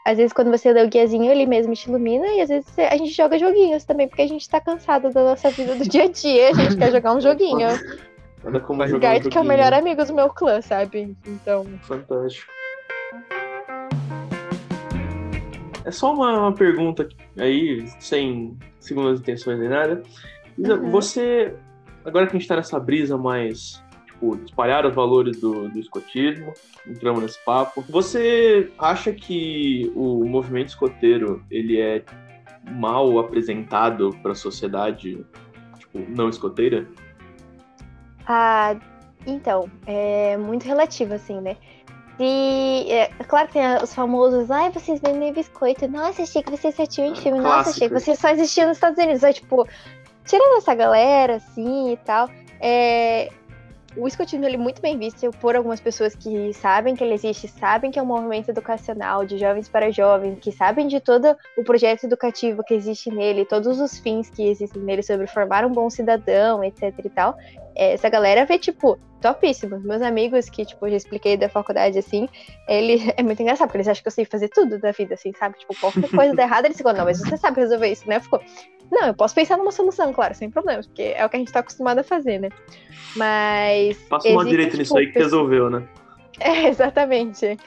[0.05, 2.97] Às vezes, quando você lê o guiazinho, ele mesmo te ilumina, e às vezes a
[2.97, 6.07] gente joga joguinhos também, porque a gente tá cansado da nossa vida do dia a
[6.09, 7.69] dia, a gente quer jogar um joguinho.
[8.75, 11.15] Mas jogar um que é o melhor amigo do meu clã, sabe?
[11.25, 11.65] Então.
[11.83, 12.51] Fantástico.
[15.85, 20.03] É só uma, uma pergunta aí, sem segundas intenções nem nada.
[20.57, 20.91] Uhum.
[20.91, 21.55] Você,
[22.05, 26.53] agora que a gente tá nessa brisa mais, tipo, espalhar os valores do, do escotismo,
[26.87, 32.03] entramos nesse papo, você acha que o movimento escoteiro, ele é
[32.71, 35.25] mal apresentado para a sociedade,
[35.79, 36.87] tipo, não escoteira?
[38.25, 38.79] Ah,
[39.25, 41.57] então, é muito relativo, assim, né?
[42.17, 46.71] Se, é, claro que tem os famosos, ai, vocês vendem biscoito, nossa, achei que você
[46.71, 48.03] só tinha em filme, nossa, achei que Clássicos.
[48.03, 49.23] você só existia nos Estados Unidos.
[49.23, 49.67] Aí, tipo,
[50.25, 53.29] tirando essa galera, assim, e tal, é,
[53.95, 57.47] o escotismo ele é muito bem visto por algumas pessoas que sabem que ele existe,
[57.47, 61.63] sabem que é um movimento educacional de jovens para jovens, que sabem de todo o
[61.63, 65.89] projeto educativo que existe nele, todos os fins que existem nele sobre formar um bom
[65.89, 67.37] cidadão, etc e tal.
[67.75, 69.79] É, essa galera vê, tipo, topíssimo.
[69.79, 72.27] Meus amigos, que, tipo, já expliquei da faculdade, assim,
[72.67, 75.31] ele é muito engraçado, porque eles acham que eu sei fazer tudo da vida, assim,
[75.33, 75.57] sabe?
[75.57, 78.19] Tipo, qualquer coisa dá errado, eles ficam, não, mas você sabe resolver isso, né?
[78.19, 78.41] Ficou,
[78.93, 81.51] não, eu posso pensar numa solução, claro, sem problemas, porque é o que a gente
[81.51, 82.49] tá acostumado a fazer, né?
[83.15, 83.97] Mas.
[84.09, 85.83] Passa uma direita nisso tipo, aí que resolveu, né?
[86.39, 87.57] é, exatamente.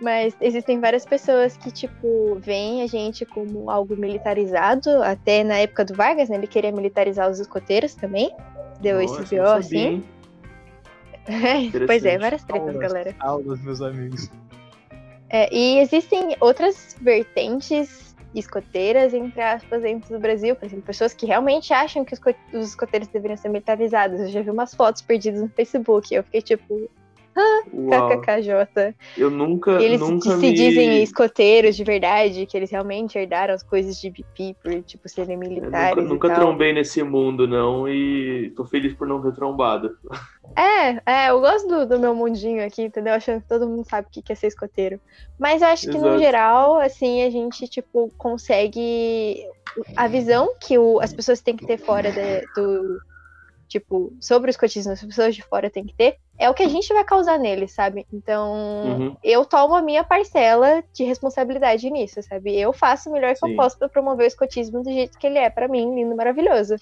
[0.00, 5.02] Mas existem várias pessoas que, tipo, veem a gente como algo militarizado.
[5.02, 6.36] Até na época do Vargas, né?
[6.36, 8.34] Ele queria militarizar os escoteiros também.
[8.80, 10.04] Deu Nossa, esse BO, assim.
[11.86, 12.80] pois é, várias tretas, Aulas.
[12.80, 13.14] galera.
[13.20, 14.30] Aulas, meus amigos.
[15.30, 20.54] É, e existem outras vertentes escoteiras, entre aspas, dentro do Brasil.
[20.56, 24.20] Por exemplo, pessoas que realmente acham que os, co- os escoteiros deveriam ser militarizados.
[24.20, 26.14] Eu já vi umas fotos perdidas no Facebook.
[26.14, 26.90] Eu fiquei tipo.
[27.36, 28.94] Kkkj.
[29.16, 30.52] Eu nunca, Eles nunca se me...
[30.52, 35.34] dizem escoteiros de verdade, que eles realmente herdaram as coisas de BP por, tipo, serem
[35.34, 36.36] Eu militares nunca, nunca tal.
[36.46, 39.96] trombei nesse mundo, não, e tô feliz por não ter trombado.
[40.56, 43.12] É, é, eu gosto do, do meu mundinho aqui, entendeu?
[43.12, 44.98] Achando que todo mundo sabe o que é ser escoteiro.
[45.38, 46.18] Mas eu acho que, no Exato.
[46.18, 49.36] geral, assim, a gente, tipo, consegue...
[49.94, 52.98] A visão que o- as pessoas têm que ter fora de- do...
[53.68, 56.68] Tipo, sobre o escotismo, as pessoas de fora têm que ter, é o que a
[56.68, 58.06] gente vai causar neles, sabe?
[58.12, 58.52] Então,
[58.84, 59.16] Uhum.
[59.24, 62.56] eu tomo a minha parcela de responsabilidade nisso, sabe?
[62.58, 63.50] Eu faço o melhor que Sim.
[63.50, 66.76] eu posso pra promover o escotismo do jeito que ele é pra mim, lindo, maravilhoso.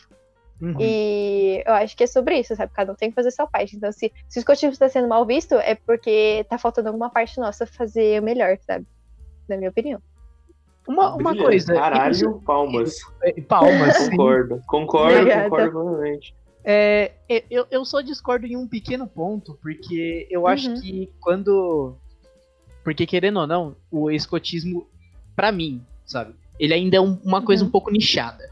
[0.60, 0.76] Uhum.
[0.78, 2.72] E eu acho que é sobre isso, sabe?
[2.74, 3.76] Cada um tem que fazer sua parte.
[3.76, 7.40] Então, se, se o escotismo está sendo mal visto, é porque tá faltando alguma parte
[7.40, 8.86] nossa fazer o melhor, sabe?
[9.48, 10.00] Na minha opinião.
[10.86, 11.42] Uma, uma Brilhante.
[11.44, 11.74] coisa.
[11.74, 12.94] Caralho, palmas.
[13.22, 14.08] é, palmas.
[14.10, 14.62] Concordo.
[14.66, 15.44] Concordo, Obrigada.
[15.48, 16.34] concordo plenamente.
[16.64, 20.80] É, é, eu, eu só discordo em um pequeno ponto, porque eu acho Uhum.
[20.80, 21.96] que quando.
[22.82, 24.86] Porque querendo ou não, o escotismo,
[25.36, 26.34] pra mim, sabe?
[26.58, 27.68] Ele ainda é um- uma coisa Uhum.
[27.68, 28.50] um pouco nichada.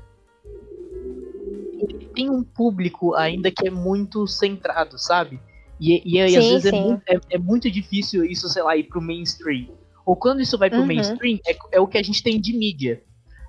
[1.78, 5.40] Ele tem um público ainda que é muito centrado, sabe?
[5.80, 8.84] E, e aí, às vezes é muito, é, é muito difícil isso, sei lá, ir
[8.84, 9.68] pro mainstream.
[10.04, 10.86] Ou quando isso vai pro Uhum.
[10.86, 13.02] mainstream, é, é o que a gente tem de mídia.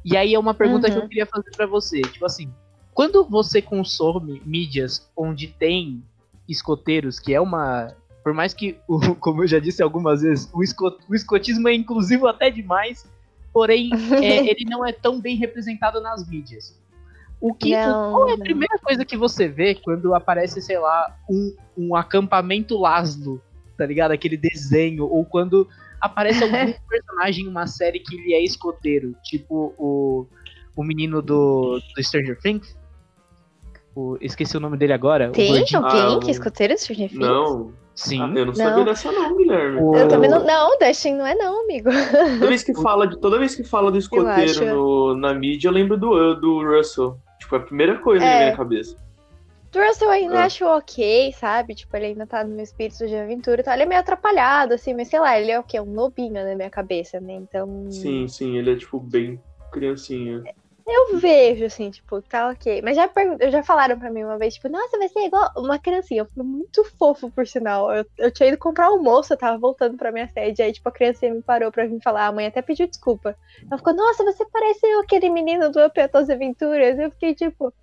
[0.06, 1.08] E aí é uma pergunta que eu Uhum.
[1.08, 2.02] queria fazer pra você.
[2.02, 2.52] Tipo assim,
[2.94, 6.04] quando você consome mídias onde tem
[6.48, 7.96] escoteiros, que é uma.
[8.24, 11.74] Por mais que, o- como eu já disse algumas vezes, o, esco- o escotismo é
[11.74, 13.06] inclusivo até demais,
[13.52, 13.90] porém
[14.22, 16.80] é, ele não é tão bem representado nas mídias.
[17.42, 21.14] O que, Não, qual é a primeira coisa que você vê quando aparece, sei lá,
[21.30, 23.42] um, um acampamento Laszlo,
[23.78, 24.12] tá ligado?
[24.12, 25.68] Aquele desenho, ou quando
[26.00, 30.26] aparece algum personagem em uma série que ele é escoteiro, tipo o,
[30.74, 32.78] o menino do, do Stranger Things.
[33.96, 35.30] O- esqueci o nome dele agora.
[35.32, 37.20] Tem alguém Ah, que é escuteiro Stranger Things?
[37.22, 38.20] Não, Sim.
[38.22, 38.56] Ah, eu não Não.
[38.56, 39.80] sabia dessa não, Guilherme.
[39.80, 40.44] O- Eu também não.
[40.44, 40.72] Não,
[41.16, 41.92] não é não, amigo.
[41.92, 44.06] Toda vez que fala, de, toda vez que fala do acho.
[44.08, 47.18] escoteiro no- na mídia, eu lembro do, do Russell.
[47.40, 48.40] Tipo, é a primeira coisa que É.
[48.40, 48.96] vem na cabeça.
[49.72, 50.46] Do Russell eu ainda Ah.
[50.46, 51.76] acho ok, sabe?
[51.76, 53.74] Tipo, ele ainda tá no meu espírito de aventura e tal.
[53.76, 55.80] Ele é meio atrapalhado, assim, mas sei lá, ele é o quê?
[55.80, 57.34] Um lobinho na minha cabeça, né?
[57.34, 57.88] Então.
[57.92, 59.40] Sim, sim, ele é tipo bem
[59.72, 60.44] criancinha.
[60.86, 62.82] Eu vejo, assim, tipo, tá ok.
[62.82, 63.10] Mas já,
[63.50, 66.22] já falaram pra mim uma vez, tipo, nossa, vai ser igual uma criancinha.
[66.22, 67.90] Eu fui muito fofo, por sinal.
[67.94, 70.62] Eu, eu tinha ido comprar almoço, eu tava voltando pra minha sede.
[70.62, 72.28] Aí, tipo, a criancinha me parou pra vir falar.
[72.28, 73.36] A mãe até pediu desculpa.
[73.66, 77.00] Ela ficou, nossa, você parece aquele menino do Up As Aventuras.
[77.00, 77.74] Eu fiquei, tipo,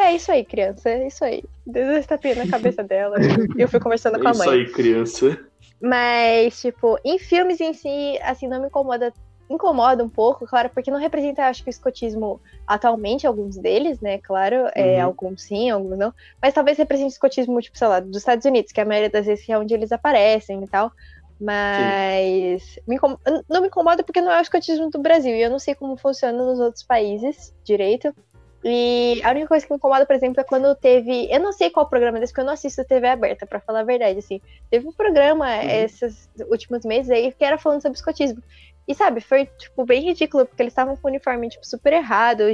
[0.00, 1.44] é isso aí, criança, é isso aí.
[1.64, 3.16] Deu esse tapinha na cabeça dela.
[3.56, 4.58] E eu fui conversando com É a isso mãe.
[4.58, 5.38] aí, criança.
[5.80, 9.12] Mas, tipo, em filmes em si, assim, não me incomoda.
[9.54, 14.18] Incomoda um pouco, claro, porque não representa, acho que, o escotismo atualmente, alguns deles, né?
[14.18, 15.04] Claro, é, Uhum.
[15.04, 16.12] alguns sim, alguns não.
[16.40, 19.26] Mas talvez represente o escotismo, tipo, sei lá, dos Estados Unidos, que a maioria das
[19.26, 20.90] vezes é onde eles aparecem e tal.
[21.40, 25.34] Mas me incom- não me incomoda porque não é o escotismo do Brasil.
[25.34, 28.14] E eu não sei como funciona nos outros países direito.
[28.64, 31.26] E a única coisa que me incomoda, por exemplo, é quando teve.
[31.32, 33.84] Eu não sei qual programa desse, porque eu não assisto TV aberta, pra falar a
[33.84, 34.40] verdade, assim.
[34.70, 38.40] Teve um programa esses últimos meses aí que era falando sobre escotismo.
[38.86, 42.44] E sabe, foi, tipo, bem ridículo, porque eles estavam com o uniforme, tipo, super errado,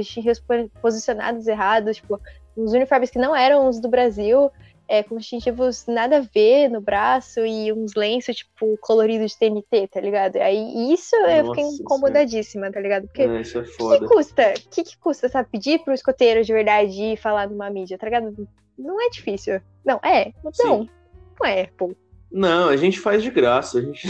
[0.81, 2.19] posicionados errados, tipo,
[2.55, 4.51] uns uniformes que não eram os do Brasil,
[4.87, 9.87] é, com distintivos nada a ver no braço e uns lenços, tipo, coloridos de TNT,
[9.87, 10.37] tá ligado?
[10.37, 13.07] Aí isso eu fiquei Nossa incomodadíssima, tá ligado?
[13.07, 14.07] Porque É, isso é o que, foda.
[14.07, 14.53] custa?
[14.57, 15.47] O que, que custa, sabe?
[15.51, 18.47] Pedir pro escoteiro de verdade ir falar numa mídia, tá ligado?
[18.77, 19.61] Não é difícil.
[19.85, 20.33] Não, é.
[20.43, 20.89] Não, Sim.
[21.39, 21.95] não é, pô.
[22.31, 23.79] Não, a gente faz de graça.
[23.79, 24.07] A gente...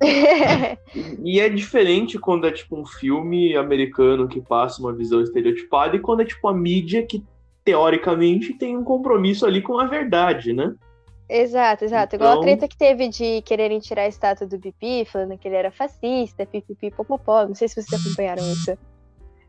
[1.24, 6.00] E é diferente quando é tipo um filme americano que passa uma visão estereotipada e
[6.00, 7.24] quando é tipo a mídia que
[7.64, 10.74] teoricamente tem um compromisso ali com a verdade, né?
[11.28, 12.16] exato, exato.
[12.16, 15.48] Igual a Então- treta que teve de quererem tirar a estátua do Bipi, falando que
[15.48, 17.46] ele era fascista, pipipi, popopó.
[17.46, 18.76] Não sei se vocês acompanharam isso.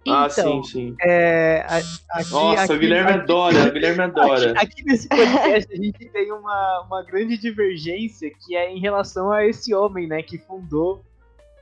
[0.07, 0.95] Ah, Então, sim, sim.
[1.01, 1.65] é,
[2.09, 4.51] aqui, Nossa, aqui, o Guilherme aqui- adora, o Guilherme adora.
[4.51, 9.31] Aqui, aqui nesse podcast a gente tem uma, uma grande divergência que é em relação
[9.31, 11.03] a esse homem, né, que fundou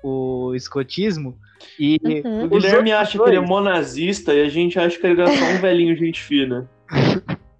[0.04, 1.38] o escotismo.
[1.80, 2.46] E Uhum.
[2.46, 5.28] O Guilherme acha que ele é dois- monazista e a gente acha que ele é
[5.28, 6.68] só um velhinho gente fina.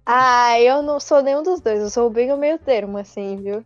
[0.04, 1.80] Ah, eu não sou nenhum dos dois.
[1.80, 3.64] Eu sou bem o meio termo, assim, viu?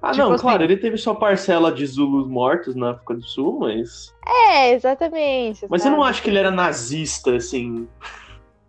[0.00, 3.24] Ah, Tipo não, assim- claro, ele teve sua parcela de Zulus mortos na África do
[3.24, 4.14] Sul, mas.
[4.26, 5.66] É, exatamente.
[5.68, 6.10] Mas eu não sabe?
[6.10, 7.88] acho que ele era nazista, assim.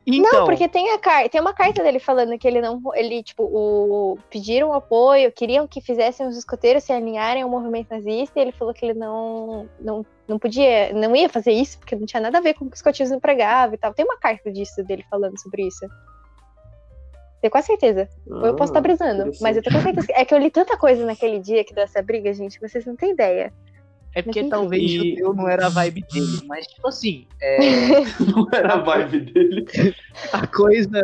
[0.08, 3.22] Então, Não, porque tem a carta, tem uma carta dele falando que ele não, ele
[3.22, 8.42] tipo, o, pediram apoio, queriam que fizessem os escoteiros se alinharem ao movimento nazista, e
[8.42, 12.22] ele falou que ele não, não, não podia, não ia fazer isso porque não tinha
[12.22, 13.94] nada a ver com o que os escotismo pregava e tal.
[13.94, 15.86] Tem uma carta disso dele falando sobre isso.
[17.41, 18.10] Tenho quase certeza.
[18.28, 20.08] Ou eu posso estar Ah, brisando, mas eu tenho quase certeza.
[20.13, 22.95] É que eu li tanta coisa naquele dia que deu essa briga, gente, vocês não
[22.95, 23.54] têm ideia.
[24.13, 25.10] é porque Mas talvez enfim.
[25.12, 26.41] judeu não era a vibe dele.
[26.47, 27.58] Mas, tipo assim, é,
[28.36, 29.65] Não era a vibe dele.
[30.34, 30.99] a coisa.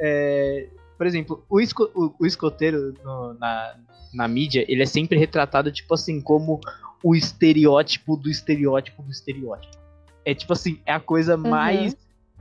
[0.00, 3.74] é, por exemplo, o, esco- o- o escoteiro no- na,
[4.14, 6.60] na mídia, ele é sempre retratado, tipo assim, como
[7.02, 9.76] o estereótipo do estereótipo do estereótipo.
[10.24, 11.96] É tipo assim, é a coisa mais.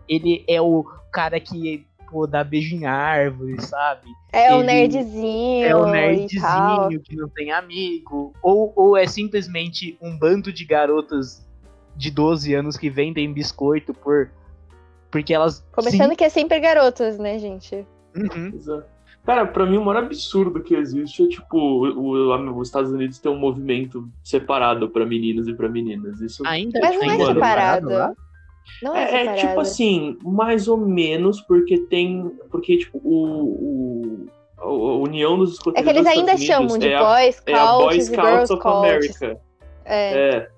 [0.07, 1.85] Ele é o cara que,
[2.15, 4.07] pô, dá beijo em árvore, sabe?
[4.31, 5.65] É o Ele- nerdzinho.
[5.67, 8.31] É o nerdzinho que não tem amigo.
[8.41, 11.45] Ou, ou é simplesmente um bando de garotas
[11.93, 14.29] de 12 anos que vendem biscoito por.
[15.11, 15.61] Porque elas.
[15.73, 17.85] Começando que é sempre garotos, né, gente?
[18.15, 18.53] Uhum.
[18.55, 18.85] Exato.
[19.25, 23.19] Cara, pra mim o maior absurdo que existe é, tipo, o, o- os Estados Unidos
[23.19, 26.21] ter um movimento separado pra meninos e pra meninas.
[26.21, 28.15] Isso Ainda Mas não é ainda separado.
[28.81, 32.31] Não é, É, é tipo assim, mais ou menos, porque tem.
[32.49, 34.25] Porque, tipo, o.
[34.25, 37.35] o a União dos É Escoteiros que eles ainda Unidos chamam de é a, Boy
[37.45, 38.77] é a Boy Scouts e Scouts of Scouts.
[38.77, 39.41] America.
[39.83, 40.29] É.
[40.37, 40.49] É.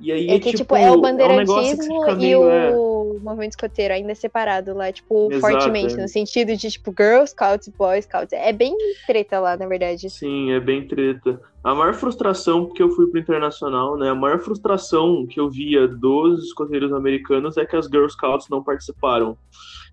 [0.00, 2.70] E aí, É que, tipo, é o um bandeirantismo fica e meio, é,
[3.18, 5.96] o movimento escoteiro ainda é separado lá, tipo, Exato, fortemente, é.
[5.96, 8.32] no sentido de, tipo, Girl Scouts Boy Scouts.
[8.32, 8.74] É bem
[9.06, 10.08] treta lá, na verdade.
[10.08, 11.40] Sim, é bem treta.
[11.62, 14.10] A maior frustração, porque eu fui pro internacional, né?
[14.10, 18.62] A maior frustração que eu via dos escoteiros americanos é que as Girl Scouts não
[18.62, 19.36] participaram.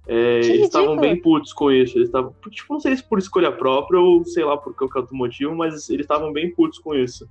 [0.07, 1.97] É, eles estavam bem putos com isso.
[1.97, 5.15] Eles estavam, tipo, não sei se por escolha própria ou sei lá por qualquer outro
[5.15, 7.27] motivo, mas eles estavam bem putos com isso.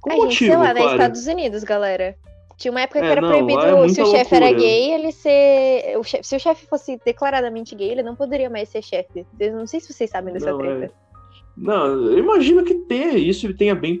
[0.00, 0.90] Com gente, motivo, sei lá, claro.
[0.92, 2.16] Estados Unidos, galera.
[2.60, 5.12] Tinha uma época que É, era não, proibido, é se o chefe era gay, ele
[5.12, 5.96] ser.
[5.96, 9.26] o chefe- se o chefe fosse declaradamente gay, ele não poderia mais ser chefe.
[9.40, 10.84] Eu não sei se vocês sabem dessa Não, treta.
[10.84, 10.90] é.
[11.56, 13.98] Não, eu imagino que tenha isso e tenha bem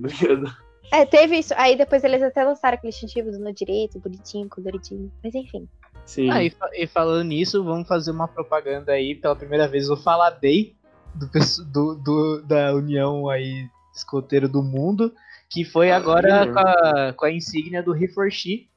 [0.00, 0.56] tá ligado?
[0.90, 1.52] É, teve isso.
[1.58, 5.12] Aí depois eles até lançaram aquele distintivo do no direito, bonitinho, coloridinho.
[5.22, 5.68] Mas enfim.
[6.06, 6.30] Sim.
[6.30, 9.14] Ah, e, e falando nisso, vamos fazer uma propaganda aí.
[9.14, 10.74] Pela primeira vez eu faladei
[11.14, 11.28] do,
[11.70, 15.12] do, do- da União aí Escoteiro do Mundo,
[15.50, 18.68] que foi Ah, agora com a, com a insígnia do He4She,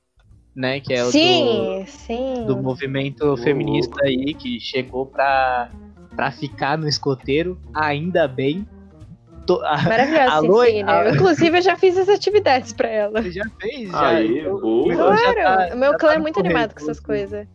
[0.56, 0.80] né?
[0.80, 2.46] Que é o do, sim, sim.
[2.48, 5.70] do movimento feminista aí, que chegou pra,
[6.16, 8.68] pra ficar no escoteiro, ainda bem.
[9.46, 13.22] To- a- Maravilhosa Alô, a- Eu, Inclusive, eu já fiz as atividades pra ela.
[13.22, 13.90] Você já fez?
[13.92, 14.96] Já, Aí, então- boa.
[15.16, 15.36] já Claro,
[15.70, 17.48] tá- o meu já clã tá é muito correto, animado com essas coisas.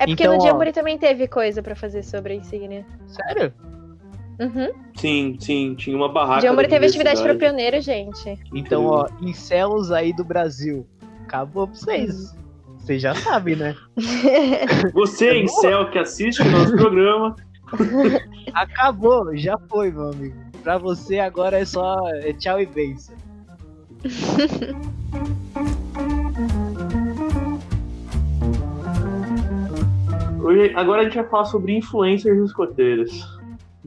[0.00, 0.46] É porque Então, no ó.
[0.46, 2.84] Jamboree também teve coisa pra fazer sobre a insígnia.
[3.08, 3.52] Sério?
[4.40, 4.68] Uhum.
[4.96, 6.42] Sim, sim, tinha uma barraca.
[6.52, 7.38] Da teve atividade pra universidade.
[7.38, 8.38] pioneiro, gente.
[8.54, 10.86] Então, ó, incels aí do Brasil.
[11.24, 12.36] Acabou pra vocês.
[12.78, 13.76] Vocês já sabem, né?
[14.94, 17.36] Você, em céu, que assiste o nosso programa,
[18.54, 20.36] Acabou, já foi, meu amigo.
[20.62, 23.16] Pra você agora é só é tchau e benção.
[30.40, 33.37] hoje, agora a gente vai falar sobre influencers escoteiros.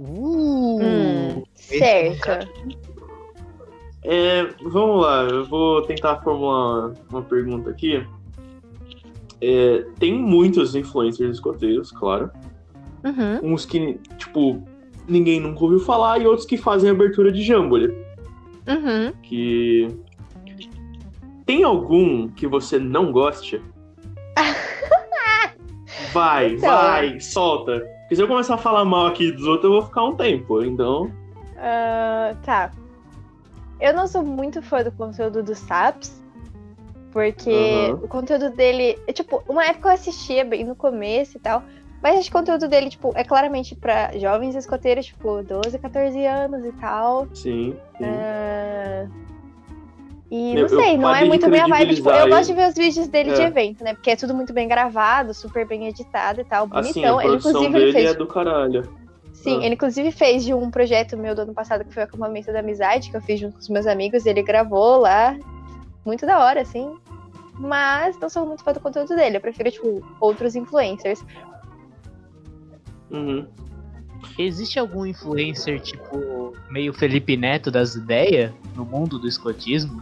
[0.01, 2.49] Uh, Hum, esse certo.
[4.03, 8.03] É, vamos lá, eu vou tentar formular uma, uma pergunta aqui.
[9.39, 12.31] É, tem muitos influencers escoteiros, claro.
[13.03, 13.53] Uhum.
[13.53, 14.63] Uns que, tipo,
[15.07, 17.93] ninguém nunca ouviu falar e outros que fazem abertura de Jamboree.
[18.67, 19.13] Uhum.
[19.21, 19.87] Que.
[21.45, 23.61] Tem algum que você não goste?
[26.13, 26.69] Vai, Então.
[26.69, 27.79] vai, solta.
[28.01, 30.61] Porque se eu começar a falar mal aqui dos outros, eu vou ficar um tempo.
[30.63, 31.11] Então.
[31.57, 32.71] Ah, tá.
[33.79, 36.21] Eu não sou muito fã do conteúdo do Saps,
[37.11, 37.99] porque Aham.
[38.03, 38.97] o conteúdo dele.
[39.07, 41.63] é, Tipo, uma época eu assistia bem no começo e tal.
[42.01, 46.71] Mas o conteúdo dele, tipo, é claramente pra jovens escoteiros, tipo, 12, 14 anos e
[46.73, 47.27] tal.
[47.33, 47.75] Sim.
[47.97, 48.03] sim.
[48.03, 49.07] Ah,
[50.31, 51.95] E Eu- não sei, eu não é de muito minha vibe.
[51.95, 53.47] Tipo, eu gosto de ver os vídeos dele de É.
[53.47, 53.93] evento, né?
[53.93, 57.19] Porque é tudo muito bem gravado, super bem editado e tal, Assim, bonitão.
[57.19, 58.09] a ele, inclusive, ele fez.
[58.11, 58.89] é do caralho.
[59.33, 59.65] Sim, Ah.
[59.65, 62.59] ele inclusive fez de um projeto meu do ano passado, que foi o acampamento da
[62.59, 64.25] amizade, que eu fiz junto com os meus amigos.
[64.25, 65.37] Ele gravou lá.
[66.05, 66.95] Muito da hora, assim.
[67.59, 69.35] Mas não sou muito fã do conteúdo dele.
[69.37, 71.23] Eu prefiro, tipo, outros influencers.
[73.11, 73.45] Uhum.
[74.37, 80.01] Existe algum influencer, tipo, meio Felipe Neto das ideias no mundo do escotismo?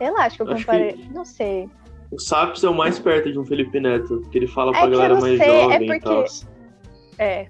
[0.00, 0.96] Sei lá, acho que eu comparei.
[1.14, 1.68] Não sei.
[2.10, 4.80] O Saps é o mais perto de um Felipe Neto, que ele fala É pra
[4.80, 6.24] que eu galera mais sei, é jovem e porque- tal.
[7.18, 7.46] É.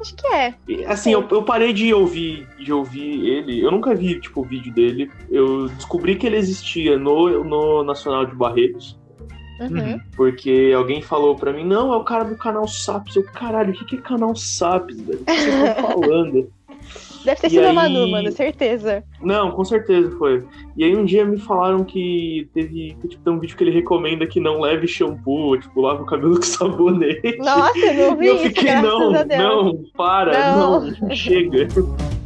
[0.00, 0.54] Acho que é.
[0.68, 3.60] E, Assim, eu, eu parei de ouvir, de ouvir ele.
[3.60, 5.10] Eu nunca vi, tipo, o vídeo dele.
[5.30, 8.98] Eu descobri que ele existia no, no Nacional de Barretos.
[9.60, 9.98] Uhum.
[10.16, 13.16] Porque alguém falou pra mim, não, é o cara do canal Saps.
[13.16, 15.20] Eu, caralho, o que, que é canal Saps, velho?
[15.20, 16.52] O que vocês estão falando?
[17.28, 19.04] Deve ter E sido a aí- Manu, mano, certeza.
[19.20, 20.42] Não, com certeza foi.
[20.74, 23.70] E aí um dia me falaram que teve que, tipo, tem um vídeo que ele
[23.70, 27.36] recomenda que não leve shampoo, tipo, lave o cabelo com sabonete.
[27.36, 30.80] Nossa, eu não E vi eu isso, fiquei, não, a não, para, Não.
[30.90, 31.68] não, chega.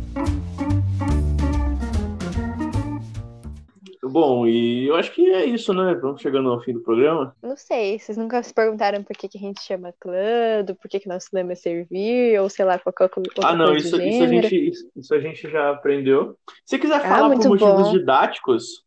[4.12, 5.94] Bom, e eu acho que é isso, né?
[5.94, 7.34] Vamos chegando ao fim do programa.
[7.42, 10.86] Não sei, vocês nunca se perguntaram por que, que a gente chama clã, do por
[10.90, 13.98] que, que nosso lema é servir, ou sei lá, qualquer co- outra ah, não, isso,
[14.02, 16.36] isso, a gente, isso, isso a gente já aprendeu.
[16.66, 17.92] Se quiser Ah, falar por muito motivos bom.
[17.92, 18.84] didáticos,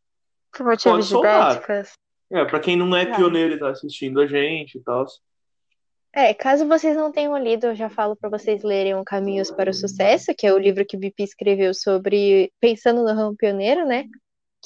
[0.55, 1.53] Por motivos pode soltar.
[1.55, 1.93] didáticos.
[2.31, 5.05] é, pra quem não é pioneiro e tá assistindo a gente e tal.
[6.13, 9.71] É, caso vocês não tenham lido, eu já falo para vocês lerem o Caminhos para
[9.71, 13.85] o Sucesso, que é o livro que o BP escreveu sobre pensando no ramo pioneiro,
[13.85, 14.05] né?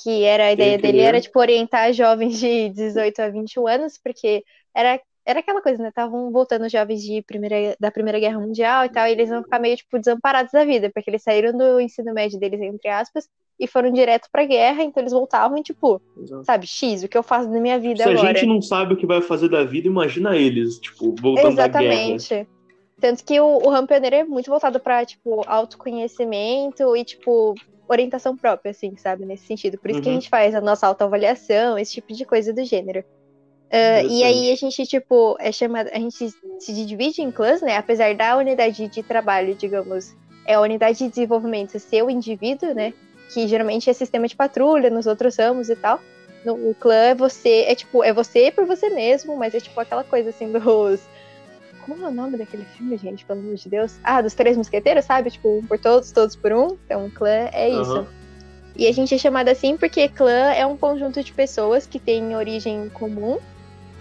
[0.04, 4.44] Que era a ideia dele era tipo orientar jovens de 18 a 21 anos, porque
[4.74, 5.90] era era aquela coisa, né?
[5.90, 9.60] Estavam voltando jovens de primeira, da Primeira Guerra Mundial e tal, e eles vão ficar
[9.60, 13.30] meio, tipo, desamparados da vida, porque eles saíram do ensino médio deles, entre aspas,
[13.60, 16.46] e foram direto pra guerra, então eles voltavam e, tipo, Exato.
[16.46, 18.34] sabe, X, o que eu faço da minha vida Se a agora.
[18.34, 21.94] gente não sabe o que vai fazer da vida, imagina eles, tipo, voltando da guerra.
[21.94, 22.48] Exatamente.
[23.00, 27.54] Tanto que o, o Ramo Pioneiro é muito voltado pra, tipo, autoconhecimento e, tipo,
[27.90, 29.26] orientação própria, assim, sabe?
[29.26, 29.78] Nesse sentido.
[29.78, 30.20] Por isso que a Uhum.
[30.22, 33.04] gente faz a nossa autoavaliação, esse tipo de coisa do gênero.
[33.72, 35.90] Ah, e aí a gente, tipo, é chamado.
[35.94, 37.78] A gente se divide em clãs, né?
[37.78, 40.16] Apesar da unidade de trabalho, digamos,
[40.46, 42.94] é a unidade de desenvolvimento ser o indivíduo, né?
[43.32, 46.00] Que geralmente é sistema de patrulha nos outros ramos e tal.
[46.44, 49.80] No o clã é você, é tipo, é você por você mesmo, mas é tipo
[49.80, 51.02] aquela coisa assim dos.
[51.86, 53.26] Como é o nome daquele filme, gente?
[53.26, 54.00] Pelo amor de Deus.
[54.04, 55.32] Ah, dos Três Mosqueteiros, sabe?
[55.32, 56.78] Tipo, um por todos, todos por um.
[56.86, 58.08] Então, clã é isso.
[58.76, 62.36] E a gente é chamado assim porque clã é um conjunto de pessoas que têm
[62.36, 63.38] origem comum,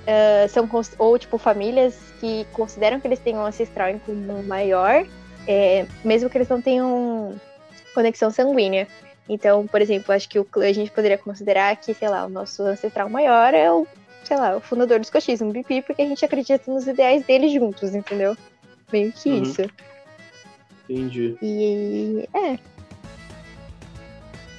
[0.07, 0.66] ah, são
[0.99, 5.07] ou tipo famílias que consideram que eles têm um ancestral em comum maior,
[5.47, 7.39] é, mesmo que eles não tenham
[7.95, 8.89] conexão sanguínea.
[9.29, 12.29] Então, por exemplo, acho que o clã a gente poderia considerar que, sei lá, o
[12.31, 13.87] nosso ancestral maior é o,
[14.29, 17.95] sei lá, o fundador do escotismo, BP, porque a gente acredita nos ideais dele juntos,
[17.95, 18.37] entendeu?
[18.93, 19.43] Meio que Uhum.
[19.43, 19.62] isso.
[20.89, 21.35] Entendi.
[21.43, 22.59] E é,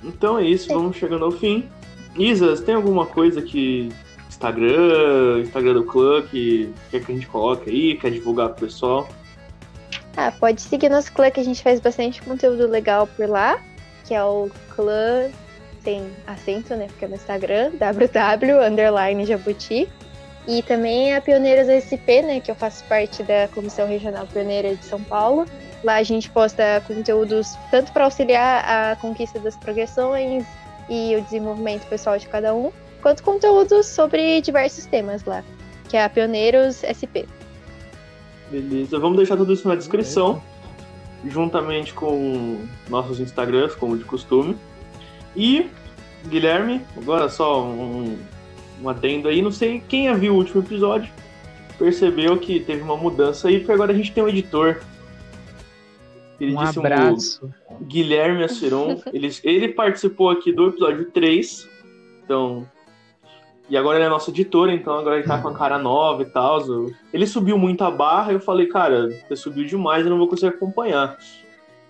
[0.03, 1.69] Então é isso, vamos chegando ao fim.
[2.17, 3.89] Isas, tem alguma coisa que.
[4.27, 9.07] Instagram, Instagram do clã, que quer que a gente coloque aí, quer divulgar pro pessoal?
[10.15, 13.61] Ah, pode seguir nosso clã que a gente faz bastante conteúdo legal por lá,
[14.05, 15.29] que é o clã
[15.89, 16.85] tem acento, né?
[16.87, 19.89] Porque é no Instagram, www underline jabuti.
[20.47, 22.39] E também a Pioneiras SP, né?
[22.39, 25.45] Que eu faço parte da Comissão Regional Pioneira de São Paulo.
[25.83, 30.45] Lá a gente posta conteúdos tanto para auxiliar a conquista das progressões
[30.89, 32.71] e o desenvolvimento pessoal de cada um,
[33.01, 35.43] quanto conteúdos sobre diversos temas lá,
[35.87, 37.25] que é a Pioneiros SP.
[38.51, 40.41] Beleza, vamos deixar tudo isso na descrição,
[41.23, 44.57] juntamente com nossos Instagrams, como de costume.
[45.35, 45.69] E,
[46.27, 48.17] Guilherme, agora só um,
[48.81, 51.11] um adendo aí, não sei quem já viu o último episódio,
[51.77, 54.81] percebeu que teve uma mudança aí, porque agora a gente tem um editor.
[56.35, 57.53] Um Queridíssimo abraço.
[57.81, 61.67] Guilherme Aciron, ele, ele participou aqui do episódio 3,
[62.23, 62.67] então.
[63.69, 66.25] E agora ele é nosso editor, então agora ele tá com a cara nova e
[66.25, 66.59] tal.
[67.13, 70.55] Ele subiu muito a barra, eu falei, cara, você subiu demais, eu não vou conseguir
[70.55, 71.17] acompanhar.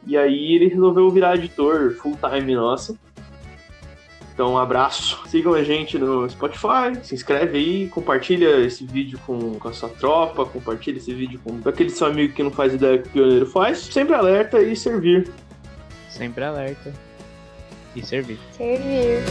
[0.05, 2.99] E aí ele resolveu virar editor full time nosso.
[4.39, 5.19] Então, um abraço.
[5.27, 9.89] Sigam a gente no Spotify, se inscreve aí, compartilha esse vídeo com, com a sua
[9.89, 13.45] tropa, compartilha esse vídeo com aquele seu amigo que não faz ideia que o pioneiro
[13.45, 13.79] faz.
[13.79, 15.29] Sempre alerta e servir.
[16.09, 16.93] Sempre alerta.
[17.93, 18.39] E servir.
[18.53, 19.23] Servir.